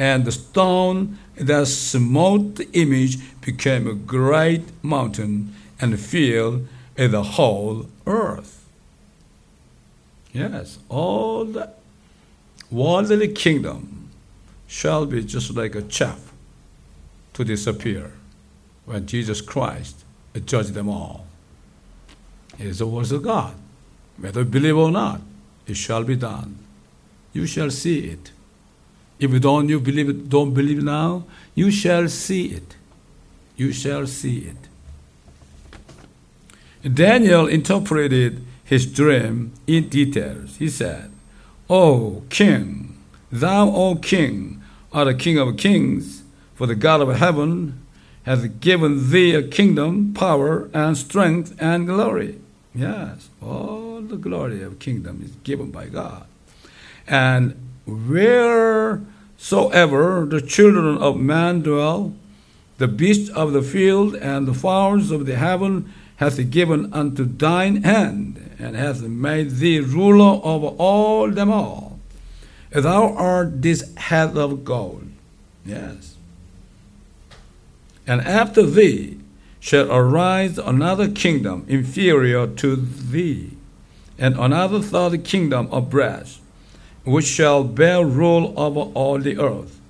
and 0.00 0.24
the 0.24 0.32
stone 0.32 1.18
that 1.38 1.66
smote 1.66 2.54
the 2.54 2.66
image 2.72 3.18
became 3.42 3.86
a 3.86 3.92
great 3.92 4.62
mountain 4.82 5.54
and 5.78 6.00
filled 6.00 6.66
the 6.96 7.22
whole 7.34 7.86
earth. 8.06 8.66
Yes, 10.32 10.78
all 10.88 11.44
the 11.44 11.68
worldly 12.70 13.28
kingdom 13.28 14.08
shall 14.66 15.04
be 15.04 15.22
just 15.22 15.52
like 15.54 15.74
a 15.74 15.82
chaff 15.82 16.32
to 17.34 17.44
disappear 17.44 18.12
when 18.86 19.06
Jesus 19.06 19.42
Christ 19.42 19.96
judges 20.46 20.72
them 20.72 20.88
all. 20.88 21.26
It 22.58 22.68
is 22.68 22.78
the 22.78 22.86
words 22.86 23.12
of 23.12 23.22
God. 23.22 23.52
Whether 24.18 24.44
believe 24.44 24.78
or 24.78 24.90
not, 24.90 25.20
it 25.66 25.76
shall 25.76 26.04
be 26.04 26.16
done. 26.16 26.56
You 27.34 27.44
shall 27.44 27.70
see 27.70 27.98
it. 28.14 28.30
If 29.20 29.30
you 29.32 29.38
don't 29.38 29.68
you 29.68 29.78
believe 29.78 30.08
it, 30.08 30.28
don't 30.30 30.54
believe 30.54 30.82
now, 30.82 31.26
you 31.54 31.70
shall 31.70 32.08
see 32.08 32.46
it. 32.46 32.74
You 33.54 33.70
shall 33.70 34.04
see 34.06 34.50
it. 34.52 34.56
Daniel 36.94 37.46
interpreted 37.46 38.42
his 38.64 38.86
dream 38.86 39.52
in 39.66 39.90
details. 39.90 40.56
He 40.56 40.70
said, 40.70 41.10
O 41.68 42.22
king, 42.30 42.96
thou, 43.30 43.68
O 43.68 43.96
king, 43.96 44.62
art 44.90 45.06
a 45.08 45.12
king 45.14 45.36
of 45.36 45.58
kings, 45.58 46.22
for 46.54 46.66
the 46.66 46.74
God 46.74 47.02
of 47.02 47.14
heaven 47.16 47.78
has 48.22 48.46
given 48.48 49.10
thee 49.10 49.34
a 49.34 49.42
kingdom, 49.42 50.14
power, 50.14 50.70
and 50.72 50.96
strength, 50.96 51.54
and 51.60 51.86
glory. 51.86 52.38
Yes, 52.74 53.28
all 53.42 54.00
the 54.00 54.16
glory 54.16 54.62
of 54.62 54.78
kingdom 54.78 55.20
is 55.22 55.32
given 55.42 55.70
by 55.70 55.86
God. 55.88 56.24
And 57.06 57.56
wheresoever 57.90 60.24
the 60.26 60.40
children 60.40 60.96
of 60.98 61.16
man 61.18 61.60
dwell, 61.62 62.14
the 62.78 62.86
beasts 62.88 63.28
of 63.30 63.52
the 63.52 63.62
field 63.62 64.14
and 64.16 64.48
the 64.48 64.54
fowls 64.54 65.10
of 65.10 65.26
the 65.26 65.36
heaven 65.36 65.92
hath 66.16 66.38
he 66.38 66.44
given 66.44 66.90
unto 66.92 67.24
thine 67.24 67.82
hand, 67.82 68.54
and 68.58 68.74
hath 68.76 69.02
made 69.02 69.52
thee 69.56 69.80
ruler 69.80 70.40
over 70.44 70.68
all 70.78 71.30
them 71.30 71.50
all. 71.50 71.98
Thou 72.72 73.12
art 73.14 73.62
this 73.62 73.92
head 73.96 74.36
of 74.36 74.62
gold. 74.64 75.08
Yes. 75.66 76.14
And 78.06 78.20
after 78.20 78.64
thee 78.64 79.18
shall 79.60 79.90
arise 79.92 80.56
another 80.58 81.08
kingdom 81.10 81.64
inferior 81.68 82.46
to 82.46 82.76
thee, 82.76 83.50
and 84.18 84.38
another 84.38 84.80
third 84.80 85.24
kingdom 85.24 85.68
of 85.72 85.90
brass 85.90 86.38
which 87.04 87.24
shall 87.26 87.64
bear 87.64 88.04
rule 88.04 88.52
over 88.58 88.90
all 88.92 89.18
the 89.18 89.38
earth. 89.38 89.80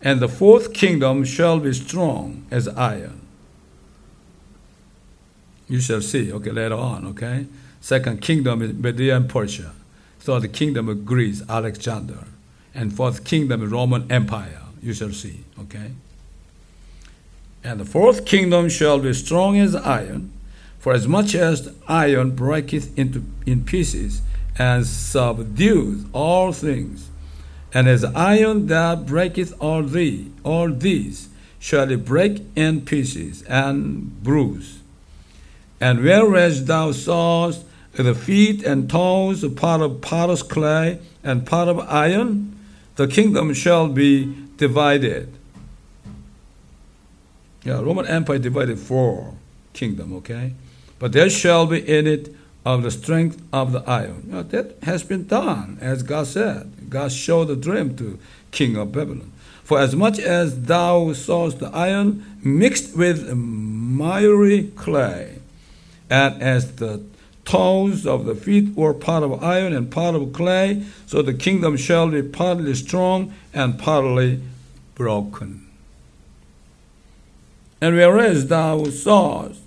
And 0.00 0.20
the 0.20 0.28
fourth 0.28 0.72
kingdom 0.72 1.24
shall 1.24 1.58
be 1.60 1.72
strong 1.72 2.44
as 2.50 2.68
iron. 2.68 3.20
You 5.68 5.80
shall 5.80 6.00
see, 6.00 6.32
okay, 6.32 6.50
later 6.50 6.76
on, 6.76 7.06
okay? 7.08 7.46
Second 7.80 8.22
kingdom 8.22 8.62
is 8.62 8.72
Media 8.72 9.16
and 9.16 9.28
Persia. 9.28 9.72
Third 10.20 10.52
kingdom 10.52 10.88
of 10.88 11.04
Greece, 11.04 11.42
Alexander. 11.48 12.24
And 12.74 12.94
fourth 12.94 13.24
kingdom 13.24 13.62
is 13.62 13.70
Roman 13.70 14.10
Empire. 14.10 14.62
You 14.82 14.94
shall 14.94 15.10
see, 15.10 15.40
okay? 15.60 15.90
And 17.64 17.80
the 17.80 17.84
fourth 17.84 18.24
kingdom 18.24 18.68
shall 18.68 18.98
be 19.00 19.12
strong 19.12 19.58
as 19.58 19.74
iron, 19.74 20.32
for 20.78 20.92
as 20.94 21.06
much 21.08 21.34
as 21.34 21.74
iron 21.88 22.30
breaketh 22.30 22.96
into 22.96 23.24
in 23.46 23.64
pieces 23.64 24.22
and 24.58 24.86
subdues 24.86 26.04
all 26.12 26.52
things. 26.52 27.08
And 27.72 27.86
as 27.88 28.02
iron 28.04 28.66
that 28.66 29.06
breaketh 29.06 29.54
all 29.60 29.82
thee, 29.82 30.30
all 30.42 30.70
these 30.70 31.28
shall 31.60 31.90
it 31.90 32.04
break 32.04 32.42
in 32.56 32.80
pieces 32.82 33.42
and 33.42 34.22
bruise. 34.22 34.80
And 35.80 36.00
whereas 36.02 36.64
thou 36.64 36.90
sawest 36.92 37.64
the 37.92 38.14
feet 38.14 38.62
and 38.64 38.90
toes 38.90 39.46
part 39.54 39.80
of 39.80 40.00
potter's 40.00 40.42
clay 40.42 40.98
and 41.22 41.46
part 41.46 41.68
of 41.68 41.78
iron, 41.80 42.58
the 42.96 43.06
kingdom 43.06 43.52
shall 43.54 43.88
be 43.88 44.34
divided. 44.56 45.28
Yeah, 47.64 47.80
Roman 47.80 48.06
Empire 48.06 48.38
divided 48.38 48.78
four 48.78 49.34
kingdom, 49.72 50.14
okay? 50.16 50.54
But 50.98 51.12
there 51.12 51.30
shall 51.30 51.66
be 51.66 51.78
in 51.78 52.06
it 52.06 52.34
of 52.64 52.82
the 52.82 52.90
strength 52.90 53.40
of 53.52 53.72
the 53.72 53.82
iron. 53.88 54.24
You 54.26 54.32
know, 54.34 54.42
that 54.42 54.82
has 54.82 55.02
been 55.02 55.26
done, 55.26 55.78
as 55.80 56.02
God 56.02 56.26
said. 56.26 56.72
God 56.90 57.12
showed 57.12 57.46
the 57.48 57.56
dream 57.56 57.96
to 57.96 58.18
king 58.50 58.76
of 58.76 58.92
Babylon. 58.92 59.32
For 59.62 59.78
as 59.78 59.94
much 59.94 60.18
as 60.18 60.62
thou 60.64 61.12
sawest 61.12 61.58
the 61.58 61.68
iron 61.68 62.24
mixed 62.42 62.96
with 62.96 63.34
miry 63.34 64.64
clay, 64.76 65.38
and 66.08 66.42
as 66.42 66.76
the 66.76 67.02
toes 67.44 68.06
of 68.06 68.24
the 68.24 68.34
feet 68.34 68.74
were 68.74 68.94
part 68.94 69.22
of 69.22 69.42
iron 69.42 69.72
and 69.74 69.90
part 69.90 70.14
of 70.14 70.32
clay, 70.32 70.82
so 71.06 71.20
the 71.22 71.34
kingdom 71.34 71.76
shall 71.76 72.10
be 72.10 72.22
partly 72.22 72.74
strong 72.74 73.32
and 73.52 73.78
partly 73.78 74.40
broken. 74.94 75.66
And 77.80 77.94
whereas 77.94 78.48
thou 78.48 78.84
sawest 78.84 79.60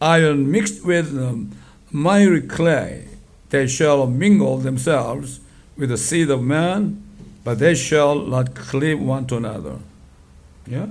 iron 0.00 0.50
mixed 0.50 0.84
with 0.84 1.16
um, 1.16 1.52
miry 1.92 2.42
clay. 2.42 3.08
They 3.50 3.66
shall 3.66 4.06
mingle 4.06 4.58
themselves 4.58 5.40
with 5.76 5.88
the 5.90 5.96
seed 5.96 6.30
of 6.30 6.42
man, 6.42 7.02
but 7.44 7.58
they 7.58 7.74
shall 7.74 8.20
not 8.26 8.54
cleave 8.54 9.00
one 9.00 9.26
to 9.28 9.36
another. 9.36 9.76
Yeah. 10.66 10.86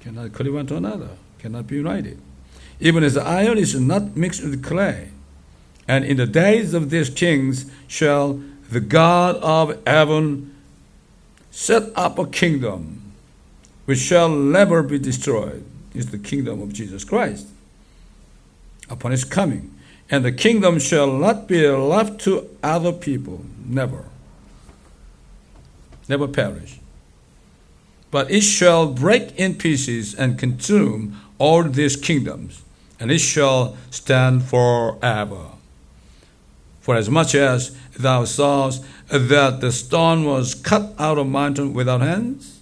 Cannot 0.00 0.32
cleave 0.32 0.54
one 0.54 0.66
to 0.68 0.76
another. 0.76 1.10
Cannot 1.38 1.66
be 1.66 1.76
united. 1.76 2.18
Even 2.80 3.02
as 3.04 3.16
iron 3.16 3.58
is 3.58 3.78
not 3.78 4.16
mixed 4.16 4.42
with 4.42 4.62
clay. 4.64 5.10
And 5.86 6.04
in 6.04 6.16
the 6.16 6.26
days 6.26 6.72
of 6.72 6.88
these 6.88 7.10
kings 7.10 7.70
shall 7.86 8.42
the 8.70 8.80
God 8.80 9.36
of 9.36 9.78
heaven 9.86 10.54
set 11.50 11.82
up 11.94 12.18
a 12.18 12.26
kingdom 12.26 13.12
which 13.84 13.98
shall 13.98 14.30
never 14.30 14.82
be 14.82 14.98
destroyed, 14.98 15.62
is 15.94 16.06
the 16.06 16.18
kingdom 16.18 16.62
of 16.62 16.72
Jesus 16.72 17.04
Christ 17.04 17.46
upon 18.88 19.10
his 19.10 19.24
coming 19.24 19.73
and 20.14 20.24
the 20.24 20.30
kingdom 20.30 20.78
shall 20.78 21.10
not 21.12 21.48
be 21.48 21.66
left 21.68 22.20
to 22.20 22.48
other 22.62 22.92
people. 22.92 23.44
Never. 23.66 24.04
Never 26.08 26.28
perish. 26.28 26.78
But 28.12 28.30
it 28.30 28.42
shall 28.42 28.86
break 28.92 29.36
in 29.36 29.54
pieces 29.56 30.14
and 30.14 30.38
consume 30.38 31.20
all 31.38 31.64
these 31.64 31.96
kingdoms, 31.96 32.62
and 33.00 33.10
it 33.10 33.18
shall 33.18 33.76
stand 33.90 34.44
forever. 34.44 35.46
For 36.80 36.94
as 36.94 37.10
much 37.10 37.34
as 37.34 37.76
thou 37.98 38.24
sawest 38.24 38.84
that 39.08 39.60
the 39.60 39.72
stone 39.72 40.22
was 40.24 40.54
cut 40.54 40.94
out 40.96 41.18
of 41.18 41.26
mountain 41.26 41.74
without 41.74 42.02
hands, 42.02 42.60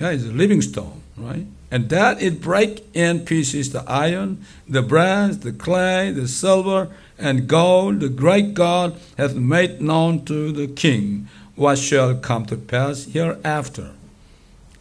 yeah, 0.00 0.08
it's 0.10 0.24
a 0.24 0.34
living 0.42 0.62
stone, 0.62 1.00
right? 1.16 1.46
and 1.74 1.88
that 1.88 2.22
it 2.22 2.40
break 2.40 2.86
in 2.94 3.18
pieces 3.24 3.72
the 3.72 3.82
iron, 3.90 4.38
the 4.68 4.80
brass, 4.80 5.38
the 5.38 5.50
clay, 5.50 6.12
the 6.12 6.28
silver, 6.28 6.88
and 7.18 7.48
gold 7.48 7.98
the 7.98 8.08
great 8.08 8.54
God 8.54 8.94
hath 9.18 9.34
made 9.34 9.80
known 9.80 10.24
to 10.26 10.52
the 10.52 10.68
king 10.68 11.26
what 11.56 11.76
shall 11.78 12.14
come 12.14 12.46
to 12.46 12.56
pass 12.56 13.06
hereafter. 13.06 13.90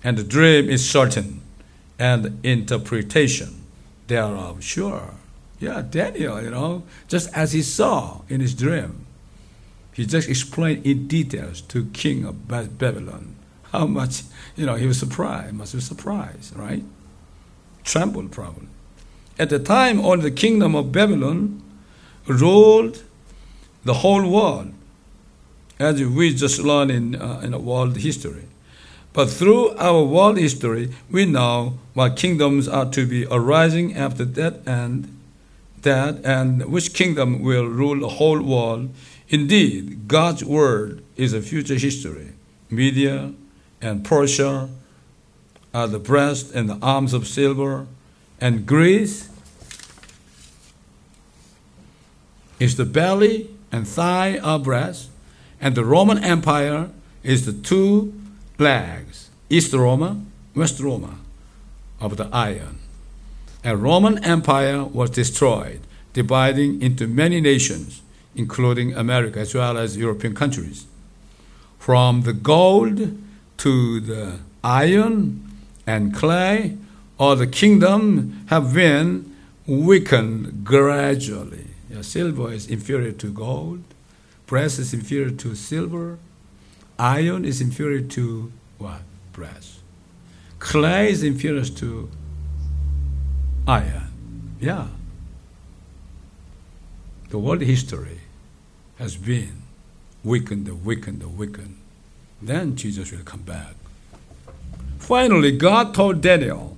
And 0.03 0.19
the 0.19 0.23
dream 0.23 0.69
is 0.69 0.87
certain, 0.87 1.41
and 1.97 2.25
the 2.25 2.33
interpretation 2.47 3.61
thereof 4.05 4.63
sure. 4.63 5.15
Yeah, 5.59 5.81
Daniel, 5.81 6.39
you 6.43 6.51
know, 6.51 6.83
just 7.07 7.33
as 7.35 7.53
he 7.53 7.63
saw 7.63 8.21
in 8.29 8.39
his 8.39 8.53
dream, 8.53 9.07
he 9.93 10.05
just 10.05 10.29
explained 10.29 10.85
in 10.85 11.07
details 11.07 11.59
to 11.61 11.85
king 11.85 12.23
of 12.23 12.47
Babylon 12.47 13.33
how 13.73 13.87
much, 13.87 14.21
you 14.55 14.65
know, 14.65 14.75
he 14.75 14.85
was 14.87 14.99
surprised. 14.99 15.51
He 15.51 15.57
must 15.57 15.73
be 15.73 15.81
surprised, 15.81 16.55
right? 16.55 16.83
Trembled 17.83 18.31
probably. 18.31 18.67
At 19.37 19.49
the 19.49 19.59
time, 19.59 19.99
only 19.99 20.23
the 20.29 20.35
kingdom 20.35 20.75
of 20.75 20.91
Babylon 20.91 21.61
ruled 22.27 23.03
the 23.83 23.95
whole 23.95 24.29
world, 24.29 24.71
as 25.79 26.01
we 26.01 26.33
just 26.35 26.59
learned 26.59 26.91
in, 26.91 27.15
uh, 27.15 27.41
in 27.43 27.51
world 27.65 27.97
history. 27.97 28.43
But 29.11 29.29
through 29.31 29.71
our 29.71 30.03
world 30.03 30.37
history, 30.37 30.93
we 31.09 31.25
know 31.25 31.79
what 31.95 32.15
kingdoms 32.15 32.67
are 32.67 32.89
to 32.91 33.05
be 33.07 33.25
arising 33.25 33.95
after 33.95 34.23
that 34.23 34.61
and 34.67 35.19
that, 35.81 36.23
and 36.23 36.65
which 36.65 36.93
kingdom 36.93 37.41
will 37.41 37.65
rule 37.65 37.99
the 37.99 38.15
whole 38.19 38.41
world. 38.41 38.91
Indeed, 39.29 40.07
God's 40.07 40.43
word 40.45 41.03
is 41.17 41.33
a 41.33 41.41
future 41.41 41.75
history, 41.75 42.29
media, 42.69 43.33
and 43.83 44.03
Persia 44.03 44.69
are 45.73 45.87
the 45.87 45.99
breast 45.99 46.53
and 46.53 46.69
the 46.69 46.77
arms 46.81 47.13
of 47.13 47.27
silver, 47.27 47.87
and 48.39 48.65
Greece 48.65 49.29
is 52.59 52.77
the 52.77 52.85
belly 52.85 53.49
and 53.71 53.87
thigh 53.87 54.37
of 54.39 54.63
breast, 54.63 55.09
and 55.59 55.75
the 55.75 55.85
Roman 55.85 56.23
Empire 56.23 56.89
is 57.23 57.45
the 57.45 57.53
two 57.53 58.13
legs, 58.57 59.29
East 59.49 59.73
Roma, 59.73 60.21
West 60.55 60.79
Roma, 60.79 61.15
of 61.99 62.15
the 62.17 62.29
iron. 62.31 62.77
A 63.65 63.75
Roman 63.75 64.23
Empire 64.23 64.83
was 64.85 65.09
destroyed, 65.09 65.81
dividing 66.13 66.81
into 66.81 67.07
many 67.07 67.41
nations, 67.41 68.01
including 68.35 68.93
America 68.93 69.39
as 69.39 69.53
well 69.55 69.77
as 69.77 69.97
European 69.97 70.33
countries. 70.35 70.85
From 71.79 72.21
the 72.21 72.31
gold 72.33 73.15
to 73.57 73.99
the 73.99 74.39
iron 74.63 75.45
and 75.85 76.13
clay 76.13 76.77
or 77.17 77.35
the 77.35 77.47
kingdom 77.47 78.45
have 78.49 78.73
been 78.73 79.35
weakened 79.67 80.63
gradually. 80.63 81.67
Yeah, 81.89 82.01
silver 82.01 82.51
is 82.51 82.67
inferior 82.67 83.11
to 83.13 83.27
gold, 83.31 83.83
brass 84.47 84.79
is 84.79 84.93
inferior 84.93 85.31
to 85.31 85.55
silver, 85.55 86.17
iron 86.97 87.45
is 87.45 87.61
inferior 87.61 88.01
to 88.01 88.51
what? 88.77 89.01
Brass. 89.31 89.79
Clay 90.59 91.09
is 91.11 91.23
inferior 91.23 91.65
to 91.65 92.09
iron. 93.67 94.55
Yeah. 94.59 94.87
The 97.29 97.39
world 97.39 97.61
history 97.61 98.19
has 98.99 99.17
been 99.17 99.63
weakened, 100.23 100.85
weakened, 100.85 101.37
weakened. 101.37 101.77
Then 102.45 102.75
Jesus 102.75 103.11
will 103.11 103.23
come 103.23 103.41
back. 103.41 103.75
Finally, 104.99 105.53
God 105.57 105.93
told 105.93 106.21
Daniel 106.21 106.77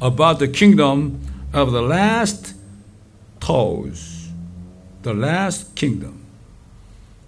about 0.00 0.38
the 0.38 0.48
kingdom 0.48 1.20
of 1.52 1.72
the 1.72 1.82
last 1.82 2.54
toes, 3.38 4.28
the 5.02 5.12
last 5.12 5.74
kingdom. 5.74 6.24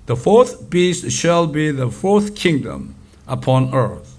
The 0.06 0.16
fourth 0.16 0.70
beast 0.70 1.10
shall 1.10 1.46
be 1.46 1.70
the 1.70 1.90
fourth 1.90 2.34
kingdom 2.34 2.94
upon 3.28 3.74
earth. 3.74 4.16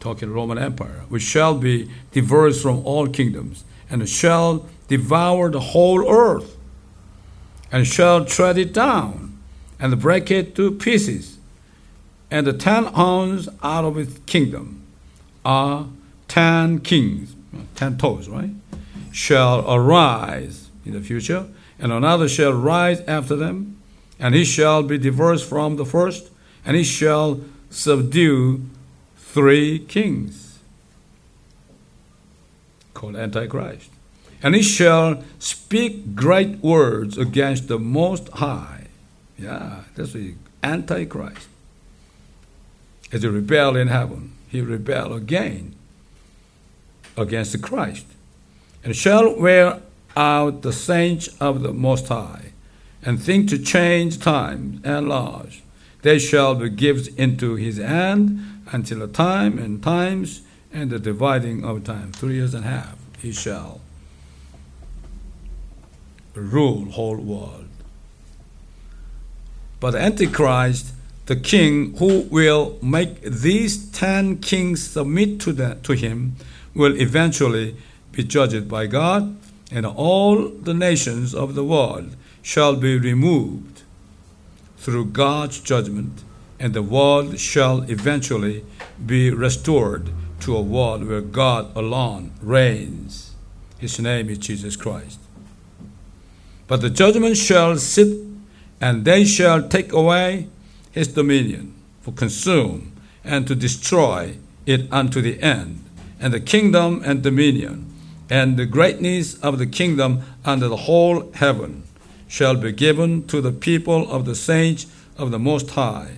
Talking 0.00 0.30
Roman 0.32 0.58
Empire, 0.58 1.04
which 1.08 1.22
shall 1.22 1.56
be 1.56 1.90
diverse 2.12 2.60
from 2.60 2.84
all 2.86 3.08
kingdoms, 3.08 3.64
and 3.88 4.06
shall 4.08 4.66
devour 4.88 5.50
the 5.50 5.60
whole 5.60 6.06
earth, 6.10 6.56
and 7.72 7.86
shall 7.86 8.24
tread 8.24 8.58
it 8.58 8.72
down, 8.74 9.38
and 9.80 9.98
break 9.98 10.30
it 10.30 10.54
to 10.56 10.72
pieces 10.72 11.37
and 12.30 12.46
the 12.46 12.52
ten 12.52 12.84
horns 12.84 13.48
out 13.62 13.84
of 13.84 13.96
his 13.96 14.18
kingdom 14.26 14.82
are 15.44 15.86
ten 16.26 16.78
kings, 16.80 17.34
ten 17.74 17.96
toes, 17.96 18.28
right? 18.28 18.50
Shall 19.12 19.68
arise 19.72 20.68
in 20.84 20.92
the 20.92 21.00
future, 21.00 21.46
and 21.78 21.92
another 21.92 22.28
shall 22.28 22.52
rise 22.52 23.00
after 23.02 23.34
them, 23.36 23.78
and 24.18 24.34
he 24.34 24.44
shall 24.44 24.82
be 24.82 24.98
divorced 24.98 25.48
from 25.48 25.76
the 25.76 25.86
first, 25.86 26.30
and 26.64 26.76
he 26.76 26.84
shall 26.84 27.40
subdue 27.70 28.64
three 29.16 29.78
kings, 29.78 30.58
called 32.94 33.16
Antichrist. 33.16 33.90
And 34.42 34.54
he 34.54 34.62
shall 34.62 35.24
speak 35.40 36.14
great 36.14 36.58
words 36.62 37.18
against 37.18 37.66
the 37.68 37.78
Most 37.78 38.28
High. 38.28 38.86
Yeah, 39.38 39.80
that's 39.96 40.12
the 40.12 40.34
Antichrist 40.62 41.48
as 43.12 43.22
he 43.22 43.28
rebelled 43.28 43.76
in 43.76 43.88
heaven, 43.88 44.32
he 44.48 44.60
rebelled 44.60 45.12
again 45.12 45.74
against 47.16 47.60
Christ, 47.62 48.06
and 48.84 48.94
shall 48.94 49.38
wear 49.38 49.80
out 50.16 50.62
the 50.62 50.72
saints 50.72 51.28
of 51.40 51.62
the 51.62 51.72
Most 51.72 52.08
High, 52.08 52.52
and 53.02 53.20
think 53.20 53.48
to 53.50 53.58
change 53.58 54.20
times 54.20 54.80
and 54.84 55.08
laws. 55.08 55.60
They 56.02 56.18
shall 56.18 56.54
be 56.54 56.68
given 56.70 57.12
into 57.16 57.56
his 57.56 57.78
hand 57.78 58.62
until 58.70 59.00
the 59.00 59.08
time 59.08 59.58
and 59.58 59.82
times 59.82 60.42
and 60.72 60.90
the 60.90 60.98
dividing 61.00 61.64
of 61.64 61.84
time. 61.84 62.12
Three 62.12 62.34
years 62.34 62.54
and 62.54 62.64
a 62.64 62.68
half 62.68 62.96
he 63.20 63.32
shall 63.32 63.80
rule 66.34 66.88
whole 66.92 67.16
world. 67.16 67.66
But 69.80 69.96
Antichrist 69.96 70.92
the 71.28 71.36
king 71.36 71.94
who 71.98 72.20
will 72.30 72.78
make 72.82 73.20
these 73.20 73.90
ten 73.92 74.38
kings 74.38 74.82
submit 74.90 75.38
to, 75.40 75.52
the, 75.52 75.74
to 75.82 75.92
him 75.92 76.34
will 76.74 76.98
eventually 76.98 77.76
be 78.12 78.24
judged 78.24 78.66
by 78.68 78.86
God, 78.86 79.36
and 79.70 79.84
all 79.84 80.48
the 80.48 80.72
nations 80.72 81.34
of 81.34 81.54
the 81.54 81.62
world 81.64 82.16
shall 82.40 82.74
be 82.76 82.98
removed 82.98 83.82
through 84.78 85.04
God's 85.06 85.60
judgment, 85.60 86.22
and 86.58 86.72
the 86.72 86.82
world 86.82 87.38
shall 87.38 87.82
eventually 87.90 88.64
be 89.04 89.30
restored 89.30 90.08
to 90.40 90.56
a 90.56 90.62
world 90.62 91.06
where 91.06 91.20
God 91.20 91.76
alone 91.76 92.32
reigns. 92.40 93.34
His 93.78 93.98
name 94.00 94.30
is 94.30 94.38
Jesus 94.38 94.76
Christ. 94.76 95.18
But 96.66 96.80
the 96.80 96.88
judgment 96.90 97.36
shall 97.36 97.76
sit, 97.76 98.16
and 98.80 99.04
they 99.04 99.26
shall 99.26 99.68
take 99.68 99.92
away 99.92 100.48
his 100.98 101.06
dominion, 101.14 101.72
to 102.04 102.10
consume 102.10 102.90
and 103.22 103.46
to 103.46 103.54
destroy 103.54 104.34
it 104.66 104.92
unto 104.92 105.22
the 105.22 105.40
end, 105.40 105.78
and 106.18 106.34
the 106.34 106.40
kingdom 106.40 107.00
and 107.04 107.22
dominion, 107.22 107.86
and 108.28 108.56
the 108.56 108.66
greatness 108.66 109.36
of 109.38 109.58
the 109.60 109.66
kingdom 109.66 110.22
under 110.44 110.66
the 110.66 110.74
whole 110.88 111.30
heaven 111.34 111.84
shall 112.26 112.56
be 112.56 112.72
given 112.72 113.24
to 113.28 113.40
the 113.40 113.52
people 113.52 114.10
of 114.10 114.24
the 114.24 114.34
saints 114.34 114.86
of 115.16 115.30
the 115.30 115.38
Most 115.38 115.70
High, 115.70 116.14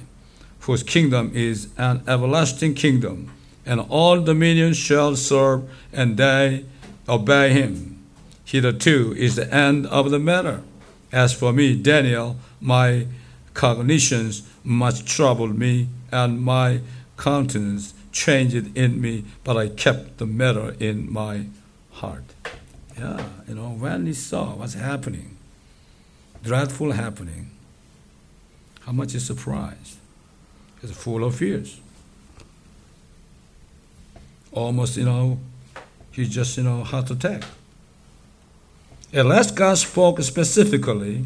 whose 0.60 0.82
kingdom 0.82 1.30
is 1.34 1.68
an 1.76 2.00
everlasting 2.08 2.72
kingdom, 2.72 3.30
and 3.66 3.80
all 3.90 4.22
dominions 4.22 4.78
shall 4.78 5.14
serve 5.14 5.68
and 5.92 6.16
they 6.16 6.64
obey 7.06 7.52
him. 7.52 8.02
Hitherto 8.46 9.12
is 9.14 9.36
the 9.36 9.52
end 9.54 9.84
of 9.88 10.10
the 10.10 10.18
matter. 10.18 10.62
As 11.12 11.34
for 11.34 11.52
me, 11.52 11.76
Daniel, 11.76 12.36
my 12.62 13.06
cognitions 13.52 14.48
much 14.64 15.04
troubled 15.04 15.56
me, 15.58 15.88
and 16.12 16.40
my 16.42 16.80
countenance 17.16 17.94
changed 18.12 18.76
in 18.76 19.00
me, 19.00 19.24
but 19.44 19.56
I 19.56 19.68
kept 19.68 20.18
the 20.18 20.26
matter 20.26 20.74
in 20.78 21.10
my 21.12 21.46
heart. 21.92 22.24
Yeah, 22.98 23.24
you 23.48 23.54
know, 23.54 23.70
when 23.70 24.06
he 24.06 24.12
saw 24.14 24.54
what's 24.54 24.74
happening, 24.74 25.36
dreadful 26.42 26.92
happening, 26.92 27.50
how 28.80 28.92
much 28.92 29.14
is 29.14 29.24
surprised? 29.24 29.96
He's 30.80 30.90
full 30.90 31.24
of 31.24 31.36
fears. 31.36 31.80
Almost, 34.52 34.96
you 34.96 35.04
know, 35.04 35.38
he 36.10 36.26
just, 36.26 36.56
you 36.56 36.64
know, 36.64 36.82
heart 36.82 37.10
attack. 37.10 37.44
last, 39.12 39.54
God 39.54 39.78
spoke 39.78 40.20
specifically, 40.22 41.24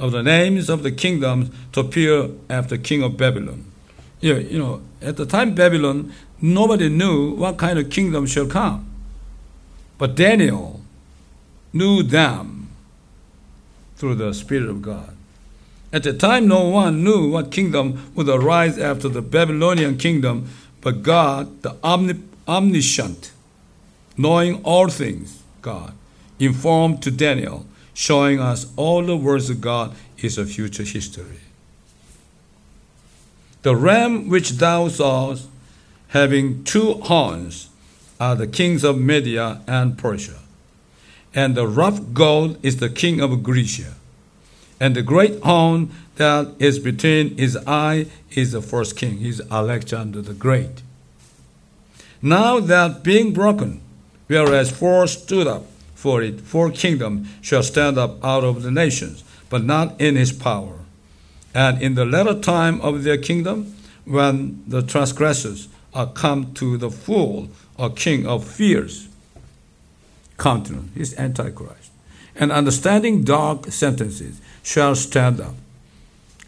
of 0.00 0.12
the 0.12 0.22
names 0.22 0.70
of 0.70 0.82
the 0.82 0.90
kingdoms 0.90 1.50
to 1.72 1.80
appear 1.80 2.30
after 2.48 2.76
king 2.78 3.02
of 3.02 3.16
Babylon. 3.16 3.64
Yeah, 4.20 4.36
you 4.38 4.58
know, 4.58 4.80
at 5.02 5.18
the 5.18 5.26
time 5.26 5.54
Babylon, 5.54 6.12
nobody 6.40 6.88
knew 6.88 7.32
what 7.34 7.58
kind 7.58 7.78
of 7.78 7.90
kingdom 7.90 8.26
shall 8.26 8.46
come. 8.46 8.86
But 9.98 10.14
Daniel 10.14 10.80
knew 11.74 12.02
them 12.02 12.70
through 13.96 14.14
the 14.16 14.32
Spirit 14.32 14.70
of 14.70 14.80
God. 14.80 15.14
At 15.92 16.04
the 16.04 16.12
time, 16.12 16.48
no 16.48 16.66
one 16.68 17.04
knew 17.04 17.30
what 17.30 17.50
kingdom 17.52 18.10
would 18.14 18.28
arise 18.28 18.78
after 18.78 19.08
the 19.08 19.20
Babylonian 19.20 19.98
kingdom, 19.98 20.48
but 20.80 21.02
God, 21.02 21.62
the 21.62 21.76
omniscient, 22.48 23.32
knowing 24.16 24.62
all 24.62 24.88
things, 24.88 25.42
God, 25.60 25.92
informed 26.38 27.02
to 27.02 27.10
Daniel 27.10 27.66
showing 28.00 28.40
us 28.40 28.64
all 28.76 29.02
the 29.02 29.14
words 29.16 29.50
of 29.50 29.60
God 29.60 29.94
is 30.18 30.38
a 30.38 30.46
future 30.46 30.84
history. 30.84 31.38
The 33.60 33.76
ram 33.76 34.30
which 34.30 34.52
thou 34.52 34.88
sawest, 34.88 35.46
having 36.08 36.64
two 36.64 36.94
horns, 36.94 37.68
are 38.18 38.34
the 38.36 38.46
kings 38.46 38.84
of 38.84 38.96
Media 38.98 39.60
and 39.66 39.98
Persia. 39.98 40.38
And 41.34 41.54
the 41.54 41.66
rough 41.68 42.00
gold 42.14 42.56
is 42.64 42.78
the 42.78 42.88
king 42.88 43.20
of 43.20 43.42
Grecia. 43.42 43.92
And 44.80 44.96
the 44.96 45.02
great 45.02 45.38
horn 45.42 45.90
that 46.16 46.54
is 46.58 46.78
between 46.78 47.36
his 47.36 47.58
eye 47.66 48.06
is 48.30 48.52
the 48.52 48.62
first 48.62 48.96
king, 48.96 49.20
is 49.20 49.42
Alexander 49.50 50.22
the 50.22 50.32
Great. 50.32 50.80
Now 52.22 52.60
that 52.60 53.02
being 53.02 53.34
broken, 53.34 53.82
whereas 54.26 54.70
four 54.70 55.06
stood 55.06 55.46
up, 55.46 55.66
for 56.00 56.22
it 56.22 56.40
four 56.40 56.70
kingdoms 56.70 57.28
shall 57.42 57.62
stand 57.62 57.98
up 57.98 58.22
out 58.24 58.42
of 58.42 58.62
the 58.62 58.70
nations, 58.70 59.22
but 59.50 59.62
not 59.62 60.00
in 60.00 60.16
his 60.16 60.32
power. 60.32 60.76
And 61.52 61.82
in 61.82 61.94
the 61.94 62.06
latter 62.06 62.40
time 62.40 62.80
of 62.80 63.02
their 63.04 63.18
kingdom, 63.18 63.74
when 64.06 64.64
the 64.66 64.80
transgressors 64.82 65.68
are 65.92 66.06
come 66.06 66.54
to 66.54 66.78
the 66.78 66.90
full, 66.90 67.50
a 67.78 67.90
king 67.90 68.26
of 68.26 68.48
fears, 68.48 69.08
continent, 70.38 70.90
is 70.96 71.14
Antichrist, 71.18 71.90
and 72.34 72.50
understanding 72.50 73.22
dark 73.22 73.66
sentences 73.70 74.40
shall 74.62 74.94
stand 74.94 75.38
up, 75.38 75.54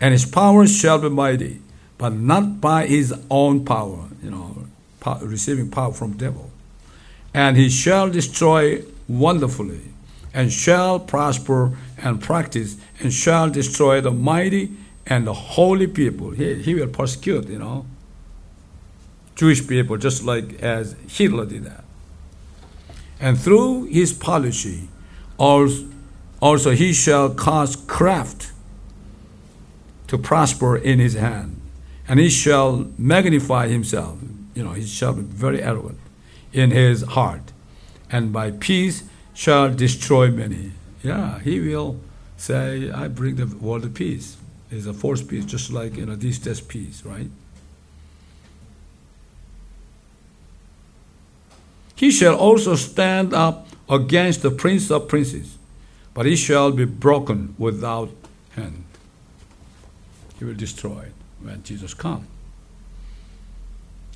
and 0.01 0.13
his 0.13 0.25
power 0.25 0.67
shall 0.67 0.99
be 0.99 1.11
mighty, 1.11 1.61
but 1.99 2.15
not 2.15 2.59
by 2.59 2.87
his 2.87 3.13
own 3.31 3.67
power, 3.67 4.07
you 4.23 4.31
know, 4.31 4.65
receiving 5.21 5.71
power 5.71 5.93
from 5.93 6.13
devil. 6.13 6.51
And 7.35 7.59
he 7.59 7.69
shall 7.69 8.09
destroy 8.11 8.83
wonderfully, 9.19 9.81
and 10.35 10.51
shall 10.53 10.99
prosper 10.99 11.77
and 11.99 12.21
practice, 12.21 12.77
and 13.01 13.13
shall 13.13 13.51
destroy 13.51 14.01
the 14.01 14.11
mighty 14.11 14.71
and 15.07 15.27
the 15.27 15.33
holy 15.35 15.87
people. 15.87 16.31
He, 16.31 16.55
he 16.63 16.75
will 16.75 16.89
persecute, 16.89 17.49
you 17.49 17.59
know, 17.59 17.85
Jewish 19.35 19.67
people, 19.67 19.97
just 19.99 20.25
like 20.25 20.63
as 20.63 20.97
Hitler 21.09 21.47
did 21.47 21.65
that. 21.65 21.85
And 23.21 23.39
through 23.39 23.85
his 23.85 24.13
policy, 24.13 24.89
also 25.39 26.71
he 26.71 26.93
shall 26.93 27.31
cause 27.35 27.77
craft 27.77 28.53
to 30.09 30.19
prosper 30.19 30.77
in 30.77 30.99
his 30.99 31.15
hand, 31.15 31.61
and 32.09 32.19
he 32.19 32.29
shall 32.31 32.91
magnify 32.99 33.69
himself. 33.69 34.19
You 34.55 34.65
know, 34.65 34.73
he 34.73 34.85
shall 34.87 35.15
be 35.15 35.23
very 35.23 35.63
arrogant 35.63 35.99
in 36.53 36.71
his 36.71 37.03
heart 37.03 37.52
and 38.13 38.33
by 38.33 38.51
peace 38.51 39.03
shall 39.35 39.73
destroy 39.73 40.31
many. 40.31 40.73
Yeah, 41.03 41.41
he 41.41 41.59
will 41.59 41.97
say, 42.37 42.91
I 42.91 43.09
bring 43.09 43.37
the 43.37 43.47
world 43.47 43.93
peace. 43.95 44.37
It's 44.71 44.87
a 44.87 44.93
force 44.93 45.23
peace, 45.23 45.45
just 45.47 45.73
like 45.73 45.97
you 45.97 46.07
know, 46.07 46.15
this 46.15 46.39
days 46.39 46.61
peace, 46.61 47.03
right? 47.05 47.29
He 51.97 52.11
shall 52.11 52.37
also 52.37 52.75
stand 52.77 53.33
up 53.33 53.69
against 53.89 54.43
the 54.43 54.51
prince 54.51 54.91
of 54.91 55.09
princes, 55.09 55.57
but 56.15 56.27
he 56.27 56.37
shall 56.37 56.71
be 56.71 56.85
broken 56.85 57.55
without 57.59 58.11
hand. 58.51 58.85
He 60.39 60.45
will 60.45 60.55
destroy 60.55 61.03
it 61.03 61.13
when 61.41 61.63
Jesus 61.63 61.95
comes. 61.95 62.27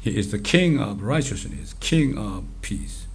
He 0.03 0.17
is 0.17 0.31
the 0.31 0.39
king 0.39 0.81
of 0.81 1.03
righteousness, 1.03 1.75
king 1.81 2.17
of 2.19 2.45
peace 2.63 3.06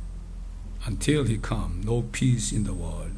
until 0.85 1.23
he 1.23 1.37
come, 1.37 1.81
no 1.85 2.03
peace 2.11 2.51
in 2.51 2.63
the 2.63 2.73
world. 2.73 3.11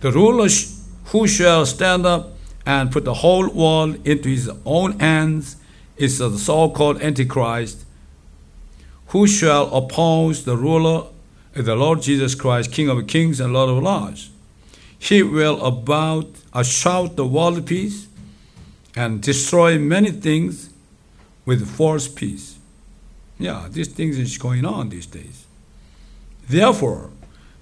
The 0.00 0.12
ruler 0.12 0.48
who 1.06 1.26
shall 1.26 1.66
stand 1.66 2.06
up 2.06 2.32
and 2.64 2.92
put 2.92 3.04
the 3.04 3.14
whole 3.14 3.48
world 3.48 4.06
into 4.06 4.28
his 4.28 4.50
own 4.64 4.98
hands 4.98 5.56
is 5.96 6.18
the 6.18 6.36
so 6.38 6.68
called 6.70 7.00
Antichrist, 7.02 7.84
who 9.08 9.26
shall 9.26 9.74
oppose 9.74 10.44
the 10.44 10.56
ruler, 10.56 11.06
uh, 11.56 11.62
the 11.62 11.76
Lord 11.76 12.02
Jesus 12.02 12.34
Christ, 12.34 12.72
King 12.72 12.88
of 12.88 13.06
kings 13.06 13.40
and 13.40 13.52
Lord 13.52 13.70
of 13.70 13.82
lords. 13.82 14.30
He 14.98 15.22
will 15.22 15.64
about 15.64 16.26
shout 16.64 17.16
the 17.16 17.26
world 17.26 17.66
peace 17.66 18.08
and 18.94 19.22
destroy 19.22 19.78
many 19.78 20.10
things 20.10 20.70
with 21.44 21.68
false 21.68 22.08
peace. 22.08 22.55
Yeah, 23.38 23.66
these 23.70 23.88
things 23.88 24.18
is 24.18 24.38
going 24.38 24.64
on 24.64 24.88
these 24.88 25.06
days. 25.06 25.44
Therefore, 26.48 27.10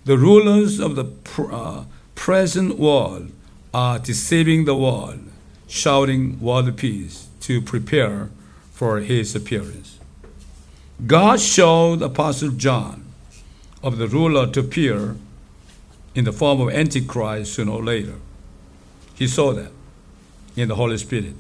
the 0.05 0.19
rulers 0.19 0.79
of 0.79 0.95
the 0.95 1.05
pr- 1.05 1.51
uh, 1.53 1.85
present 2.15 2.79
world 2.79 3.33
are 3.73 3.99
deceiving 3.99 4.65
the 4.67 4.75
world, 4.77 5.21
shouting 5.67 6.39
world 6.41 6.77
peace 6.77 7.27
to 7.41 7.61
prepare 7.61 8.31
for 8.73 8.99
his 9.01 9.35
appearance. 9.35 9.99
God 11.07 11.41
showed 11.41 12.03
Apostle 12.03 12.51
John 12.51 13.05
of 13.83 13.99
the 13.99 14.07
ruler 14.07 14.47
to 14.53 14.61
appear 14.61 15.17
in 16.15 16.25
the 16.25 16.33
form 16.33 16.61
of 16.61 16.71
Antichrist 16.71 17.55
sooner 17.55 17.73
or 17.73 17.83
later. 17.83 18.15
He 19.15 19.27
saw 19.27 19.53
that 19.55 19.73
in 20.55 20.69
the 20.69 20.77
Holy 20.77 20.99
Spirit. 20.99 21.35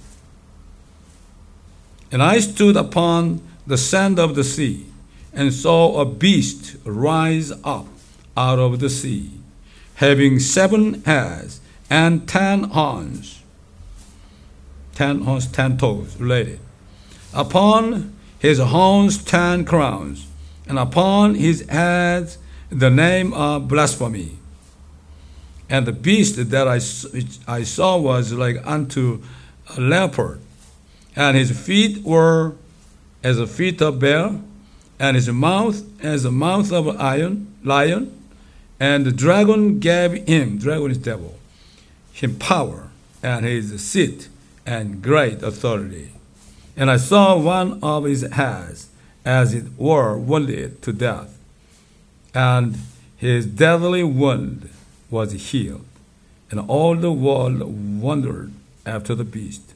And 2.10 2.22
I 2.22 2.40
stood 2.40 2.76
upon 2.76 3.40
the 3.66 3.78
sand 3.78 4.18
of 4.18 4.34
the 4.34 4.44
sea, 4.44 4.86
and 5.32 5.52
saw 5.52 6.00
a 6.00 6.04
beast 6.04 6.76
rise 6.84 7.50
up 7.64 7.86
out 8.36 8.58
of 8.58 8.78
the 8.80 8.90
sea, 8.90 9.30
having 9.96 10.38
seven 10.38 11.02
heads 11.04 11.60
and 11.88 12.28
ten 12.28 12.64
horns, 12.64 13.42
ten 14.94 15.20
horns, 15.22 15.46
ten 15.50 15.76
toes, 15.78 16.16
related. 16.20 16.60
Upon 17.32 18.12
his 18.38 18.58
horns, 18.58 19.22
ten 19.24 19.64
crowns, 19.64 20.26
and 20.66 20.78
upon 20.78 21.34
his 21.34 21.66
heads, 21.68 22.38
the 22.70 22.90
name 22.90 23.32
of 23.32 23.68
blasphemy. 23.68 24.32
And 25.70 25.86
the 25.86 25.92
beast 25.92 26.50
that 26.50 26.68
I, 26.68 26.74
I 27.50 27.62
saw 27.62 27.96
was 27.96 28.32
like 28.32 28.58
unto 28.66 29.22
a 29.76 29.80
leopard, 29.80 30.40
and 31.16 31.36
his 31.36 31.58
feet 31.66 32.02
were 32.04 32.54
as 33.24 33.38
the 33.38 33.46
feet 33.46 33.80
of 33.80 33.98
bear, 33.98 34.38
and 35.00 35.16
his 35.16 35.28
mouth 35.30 35.82
as 36.04 36.22
the 36.24 36.30
mouth 36.30 36.70
of 36.70 36.86
iron 37.00 37.48
lion. 37.64 38.12
And 38.78 39.06
the 39.06 39.12
dragon 39.12 39.78
gave 39.78 40.24
him, 40.28 40.58
dragon 40.58 40.90
is 40.90 40.98
devil, 40.98 41.36
him 42.12 42.38
power 42.38 42.90
and 43.22 43.44
his 43.46 43.80
seat 43.82 44.28
and 44.66 45.00
great 45.00 45.42
authority. 45.42 46.10
And 46.76 46.90
I 46.90 46.98
saw 46.98 47.38
one 47.38 47.78
of 47.82 48.04
his 48.04 48.22
heads, 48.32 48.88
as 49.24 49.54
it 49.54 49.64
were, 49.78 50.18
wounded 50.18 50.82
to 50.82 50.92
death, 50.92 51.38
and 52.34 52.76
his 53.16 53.46
deadly 53.46 54.02
wound 54.04 54.68
was 55.10 55.32
healed. 55.50 55.86
And 56.50 56.60
all 56.60 56.94
the 56.94 57.12
world 57.12 57.58
wondered 58.02 58.52
after 58.84 59.14
the 59.14 59.24
beast, 59.24 59.72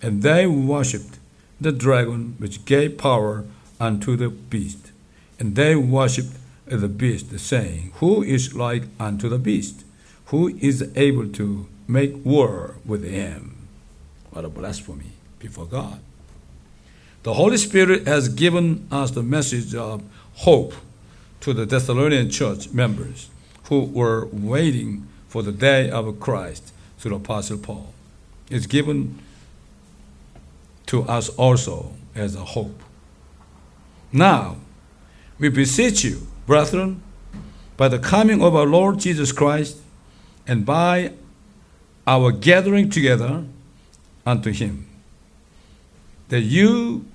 and 0.00 0.22
they 0.22 0.46
worshipped 0.46 1.18
the 1.60 1.72
dragon 1.72 2.34
which 2.38 2.64
gave 2.64 2.96
power 2.96 3.44
unto 3.78 4.16
the 4.16 4.30
beast. 4.30 4.90
And 5.38 5.56
they 5.56 5.76
worshipped 5.76 6.36
the 6.66 6.88
beast, 6.88 7.38
saying, 7.38 7.92
Who 7.96 8.22
is 8.22 8.54
like 8.54 8.84
unto 8.98 9.28
the 9.28 9.38
beast? 9.38 9.84
Who 10.26 10.48
is 10.60 10.90
able 10.96 11.28
to 11.30 11.66
make 11.88 12.24
war 12.24 12.76
with 12.84 13.04
him? 13.04 13.68
What 14.30 14.44
a 14.44 14.48
blasphemy 14.48 15.10
before 15.38 15.66
God. 15.66 16.00
The 17.24 17.34
Holy 17.34 17.56
Spirit 17.58 18.06
has 18.06 18.28
given 18.28 18.86
us 18.90 19.10
the 19.10 19.22
message 19.22 19.74
of 19.74 20.02
hope 20.36 20.72
to 21.40 21.52
the 21.52 21.66
Thessalonian 21.66 22.30
church 22.30 22.70
members 22.70 23.28
who 23.64 23.80
were 23.80 24.26
waiting 24.32 25.06
for 25.28 25.42
the 25.42 25.52
day 25.52 25.90
of 25.90 26.18
Christ 26.20 26.72
through 26.98 27.10
the 27.10 27.16
Apostle 27.16 27.58
Paul. 27.58 27.92
It's 28.50 28.66
given 28.66 29.18
to 30.90 31.04
us 31.04 31.28
also 31.36 31.92
as 32.16 32.34
a 32.34 32.40
hope. 32.56 32.80
Now, 34.12 34.56
we 35.38 35.48
beseech 35.48 36.02
you, 36.02 36.26
brethren, 36.48 37.00
by 37.76 37.86
the 37.88 38.00
coming 38.00 38.42
of 38.42 38.56
our 38.56 38.66
Lord 38.66 38.98
Jesus 38.98 39.30
Christ 39.30 39.76
and 40.48 40.66
by 40.66 41.12
our 42.08 42.32
gathering 42.32 42.90
together 42.90 43.44
unto 44.26 44.50
him, 44.50 44.84
that 46.28 46.40
you 46.40 47.06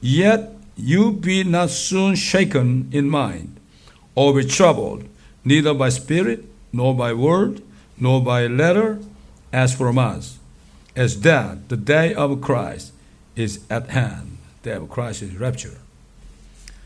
yet 0.00 0.52
you 0.76 1.10
be 1.12 1.42
not 1.42 1.70
soon 1.70 2.14
shaken 2.14 2.88
in 2.92 3.10
mind, 3.10 3.58
or 4.14 4.32
be 4.40 4.46
troubled, 4.46 5.08
neither 5.44 5.74
by 5.74 5.88
spirit, 5.88 6.44
nor 6.72 6.94
by 6.94 7.12
word, 7.12 7.62
nor 7.98 8.22
by 8.22 8.46
letter, 8.46 9.00
as 9.52 9.74
from 9.74 9.98
us, 9.98 10.38
as 10.94 11.20
that 11.22 11.68
the 11.68 11.76
day 11.76 12.14
of 12.14 12.40
Christ 12.40 12.92
is 13.36 13.60
at 13.70 13.88
hand, 13.90 14.38
that 14.62 14.76
of 14.78 14.88
Christ's 14.88 15.34
rapture. 15.34 15.78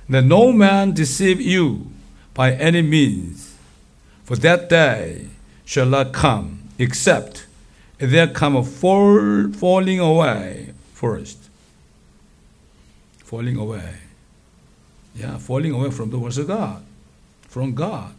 That 0.08 0.24
no 0.24 0.52
man 0.52 0.92
deceive 0.92 1.40
you 1.40 1.92
by 2.34 2.52
any 2.54 2.82
means, 2.82 3.56
for 4.24 4.37
that 4.37 4.68
day 4.68 5.28
shall 5.64 5.87
not 5.87 6.12
come, 6.12 6.62
except 6.78 7.46
there 7.98 8.28
come 8.28 8.56
a 8.56 8.62
fall, 8.64 9.50
falling 9.52 10.00
away 10.00 10.70
first. 10.94 11.50
Falling 13.24 13.56
away. 13.56 13.96
Yeah, 15.14 15.37
falling 15.37 15.72
away 15.72 15.90
from 15.90 16.11
the 16.11 16.18
words 16.18 16.38
of 16.38 16.46
God, 16.46 16.84
from 17.48 17.74
God. 17.74 18.14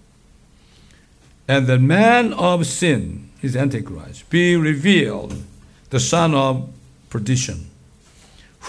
And 1.47 1.65
the 1.65 1.79
man 1.79 2.33
of 2.33 2.67
sin, 2.67 3.29
his 3.41 3.55
Antichrist, 3.55 4.29
be 4.29 4.55
revealed, 4.55 5.41
the 5.89 5.99
son 5.99 6.35
of 6.35 6.69
perdition 7.09 7.65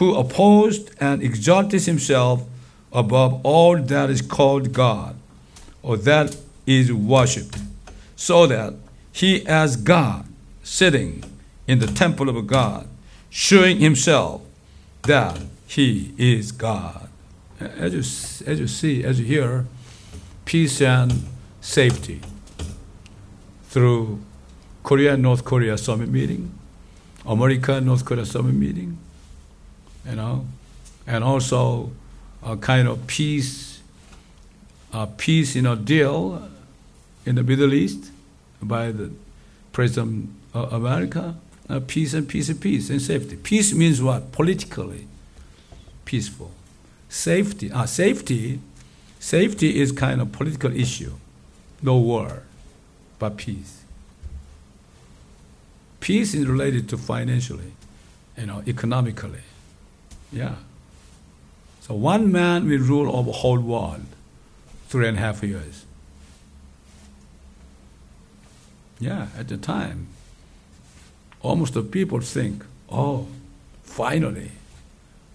who 0.00 0.14
opposed 0.14 0.90
and 0.98 1.22
exalted 1.22 1.82
himself 1.82 2.42
above 2.90 3.32
all 3.44 3.76
that 3.76 4.08
is 4.08 4.22
called 4.22 4.72
God, 4.72 5.14
or 5.82 5.98
that 5.98 6.34
is 6.66 6.90
worshipped, 6.90 7.58
so 8.16 8.46
that 8.46 8.72
he 9.12 9.46
as 9.46 9.76
God, 9.76 10.24
sitting 10.62 11.22
in 11.66 11.80
the 11.80 11.86
temple 11.86 12.30
of 12.30 12.46
God, 12.46 12.88
showing 13.28 13.78
himself 13.80 14.40
that 15.02 15.38
he 15.68 16.14
is 16.16 16.50
God. 16.50 17.10
As 17.60 17.92
you, 17.92 18.46
as 18.50 18.58
you 18.58 18.68
see, 18.68 19.04
as 19.04 19.20
you 19.20 19.26
hear, 19.26 19.66
peace 20.46 20.80
and 20.80 21.12
safety 21.60 22.22
through 23.64 24.18
Korea 24.82 25.18
North 25.18 25.44
Korea 25.44 25.76
summit 25.76 26.08
meeting, 26.08 26.58
America 27.26 27.82
North 27.82 28.06
Korea 28.06 28.24
summit 28.24 28.54
meeting, 28.54 28.96
you 30.08 30.16
know, 30.16 30.46
and 31.06 31.22
also 31.24 31.90
a 32.42 32.56
kind 32.56 32.88
of 32.88 33.06
peace, 33.06 33.80
a 34.92 35.06
peace 35.06 35.54
in 35.56 35.66
a 35.66 35.76
deal 35.76 36.48
in 37.26 37.34
the 37.34 37.42
Middle 37.42 37.74
East 37.74 38.10
by 38.62 38.90
the 38.90 39.10
President 39.72 40.28
of 40.54 40.72
America. 40.72 41.34
A 41.68 41.74
uh, 41.76 41.80
peace 41.86 42.14
and 42.14 42.28
peace 42.28 42.48
and 42.48 42.60
peace 42.60 42.90
and 42.90 43.00
safety. 43.00 43.36
Peace 43.36 43.72
means 43.72 44.02
what? 44.02 44.32
Politically 44.32 45.06
peaceful. 46.04 46.50
Safety, 47.08 47.70
ah, 47.72 47.84
safety, 47.84 48.58
safety 49.20 49.80
is 49.80 49.92
kind 49.92 50.20
of 50.20 50.32
political 50.32 50.74
issue. 50.74 51.12
No 51.80 51.96
war, 51.98 52.42
but 53.20 53.36
peace. 53.36 53.84
Peace 56.00 56.34
is 56.34 56.48
related 56.48 56.88
to 56.88 56.98
financially, 56.98 57.70
you 58.36 58.46
know, 58.46 58.64
economically. 58.66 59.42
Yeah. 60.32 60.54
So 61.80 61.94
one 61.94 62.30
man 62.30 62.68
will 62.68 62.80
rule 62.80 63.14
over 63.14 63.32
whole 63.32 63.58
world 63.60 64.02
three 64.88 65.08
and 65.08 65.16
a 65.18 65.20
half 65.20 65.42
years. 65.42 65.84
Yeah, 68.98 69.28
at 69.36 69.48
the 69.48 69.56
time, 69.56 70.08
almost 71.42 71.74
the 71.74 71.82
people 71.82 72.20
think, 72.20 72.64
oh, 72.90 73.26
finally, 73.82 74.50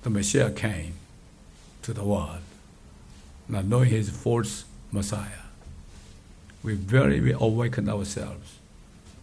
the 0.04 0.10
Messiah 0.12 0.52
came 0.52 0.94
to 1.82 1.94
the 1.94 2.04
world, 2.04 2.42
not 3.50 3.66
knowing 3.66 3.90
his 3.90 4.10
false 4.10 4.66
Messiah. 4.92 5.32
We 6.64 6.74
very 6.76 7.20
we 7.22 7.32
awakened 7.34 7.90
ourselves, 7.90 8.60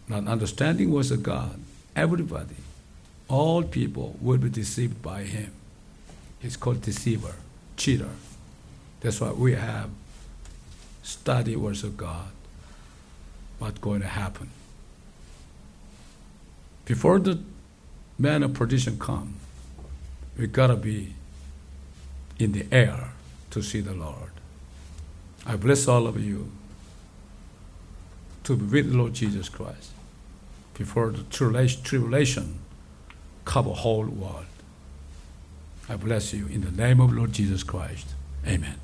not 0.09 0.27
understanding 0.27 0.91
was 0.91 1.09
a 1.09 1.17
God. 1.17 1.59
Everybody, 1.95 2.55
all 3.29 3.63
people 3.63 4.17
will 4.19 4.37
be 4.39 4.49
deceived 4.49 5.01
by 5.01 5.23
him. 5.23 5.53
It's 6.43 6.57
called 6.57 6.81
deceiver, 6.81 7.33
cheater. 7.77 8.09
That's 8.99 9.21
why 9.21 9.31
we 9.31 9.53
have 9.53 9.89
study 11.01 11.55
words 11.55 11.83
of 11.85 11.95
God. 11.95 12.31
What's 13.59 13.79
going 13.79 14.01
to 14.01 14.07
happen? 14.07 14.49
Before 16.83 17.17
the 17.19 17.39
man 18.19 18.43
of 18.43 18.53
perdition 18.53 18.99
come, 18.99 19.35
we 20.37 20.47
gotta 20.47 20.75
be 20.75 21.13
in 22.37 22.51
the 22.51 22.65
air 22.73 23.11
to 23.51 23.61
see 23.63 23.79
the 23.79 23.93
Lord. 23.93 24.31
I 25.45 25.55
bless 25.55 25.87
all 25.87 26.07
of 26.07 26.21
you 26.21 26.51
to 28.43 28.57
be 28.57 28.65
with 28.81 28.91
the 28.91 28.97
Lord 28.97 29.13
Jesus 29.13 29.47
Christ 29.47 29.91
before 30.73 31.11
the 31.11 31.23
tribulation 31.23 32.59
cover 33.45 33.69
whole 33.71 34.05
world. 34.07 34.45
I 35.89 35.95
bless 35.97 36.33
you 36.33 36.47
in 36.47 36.61
the 36.61 36.71
name 36.71 37.01
of 37.01 37.11
Lord 37.13 37.33
Jesus 37.33 37.63
Christ. 37.63 38.15
Amen. 38.47 38.82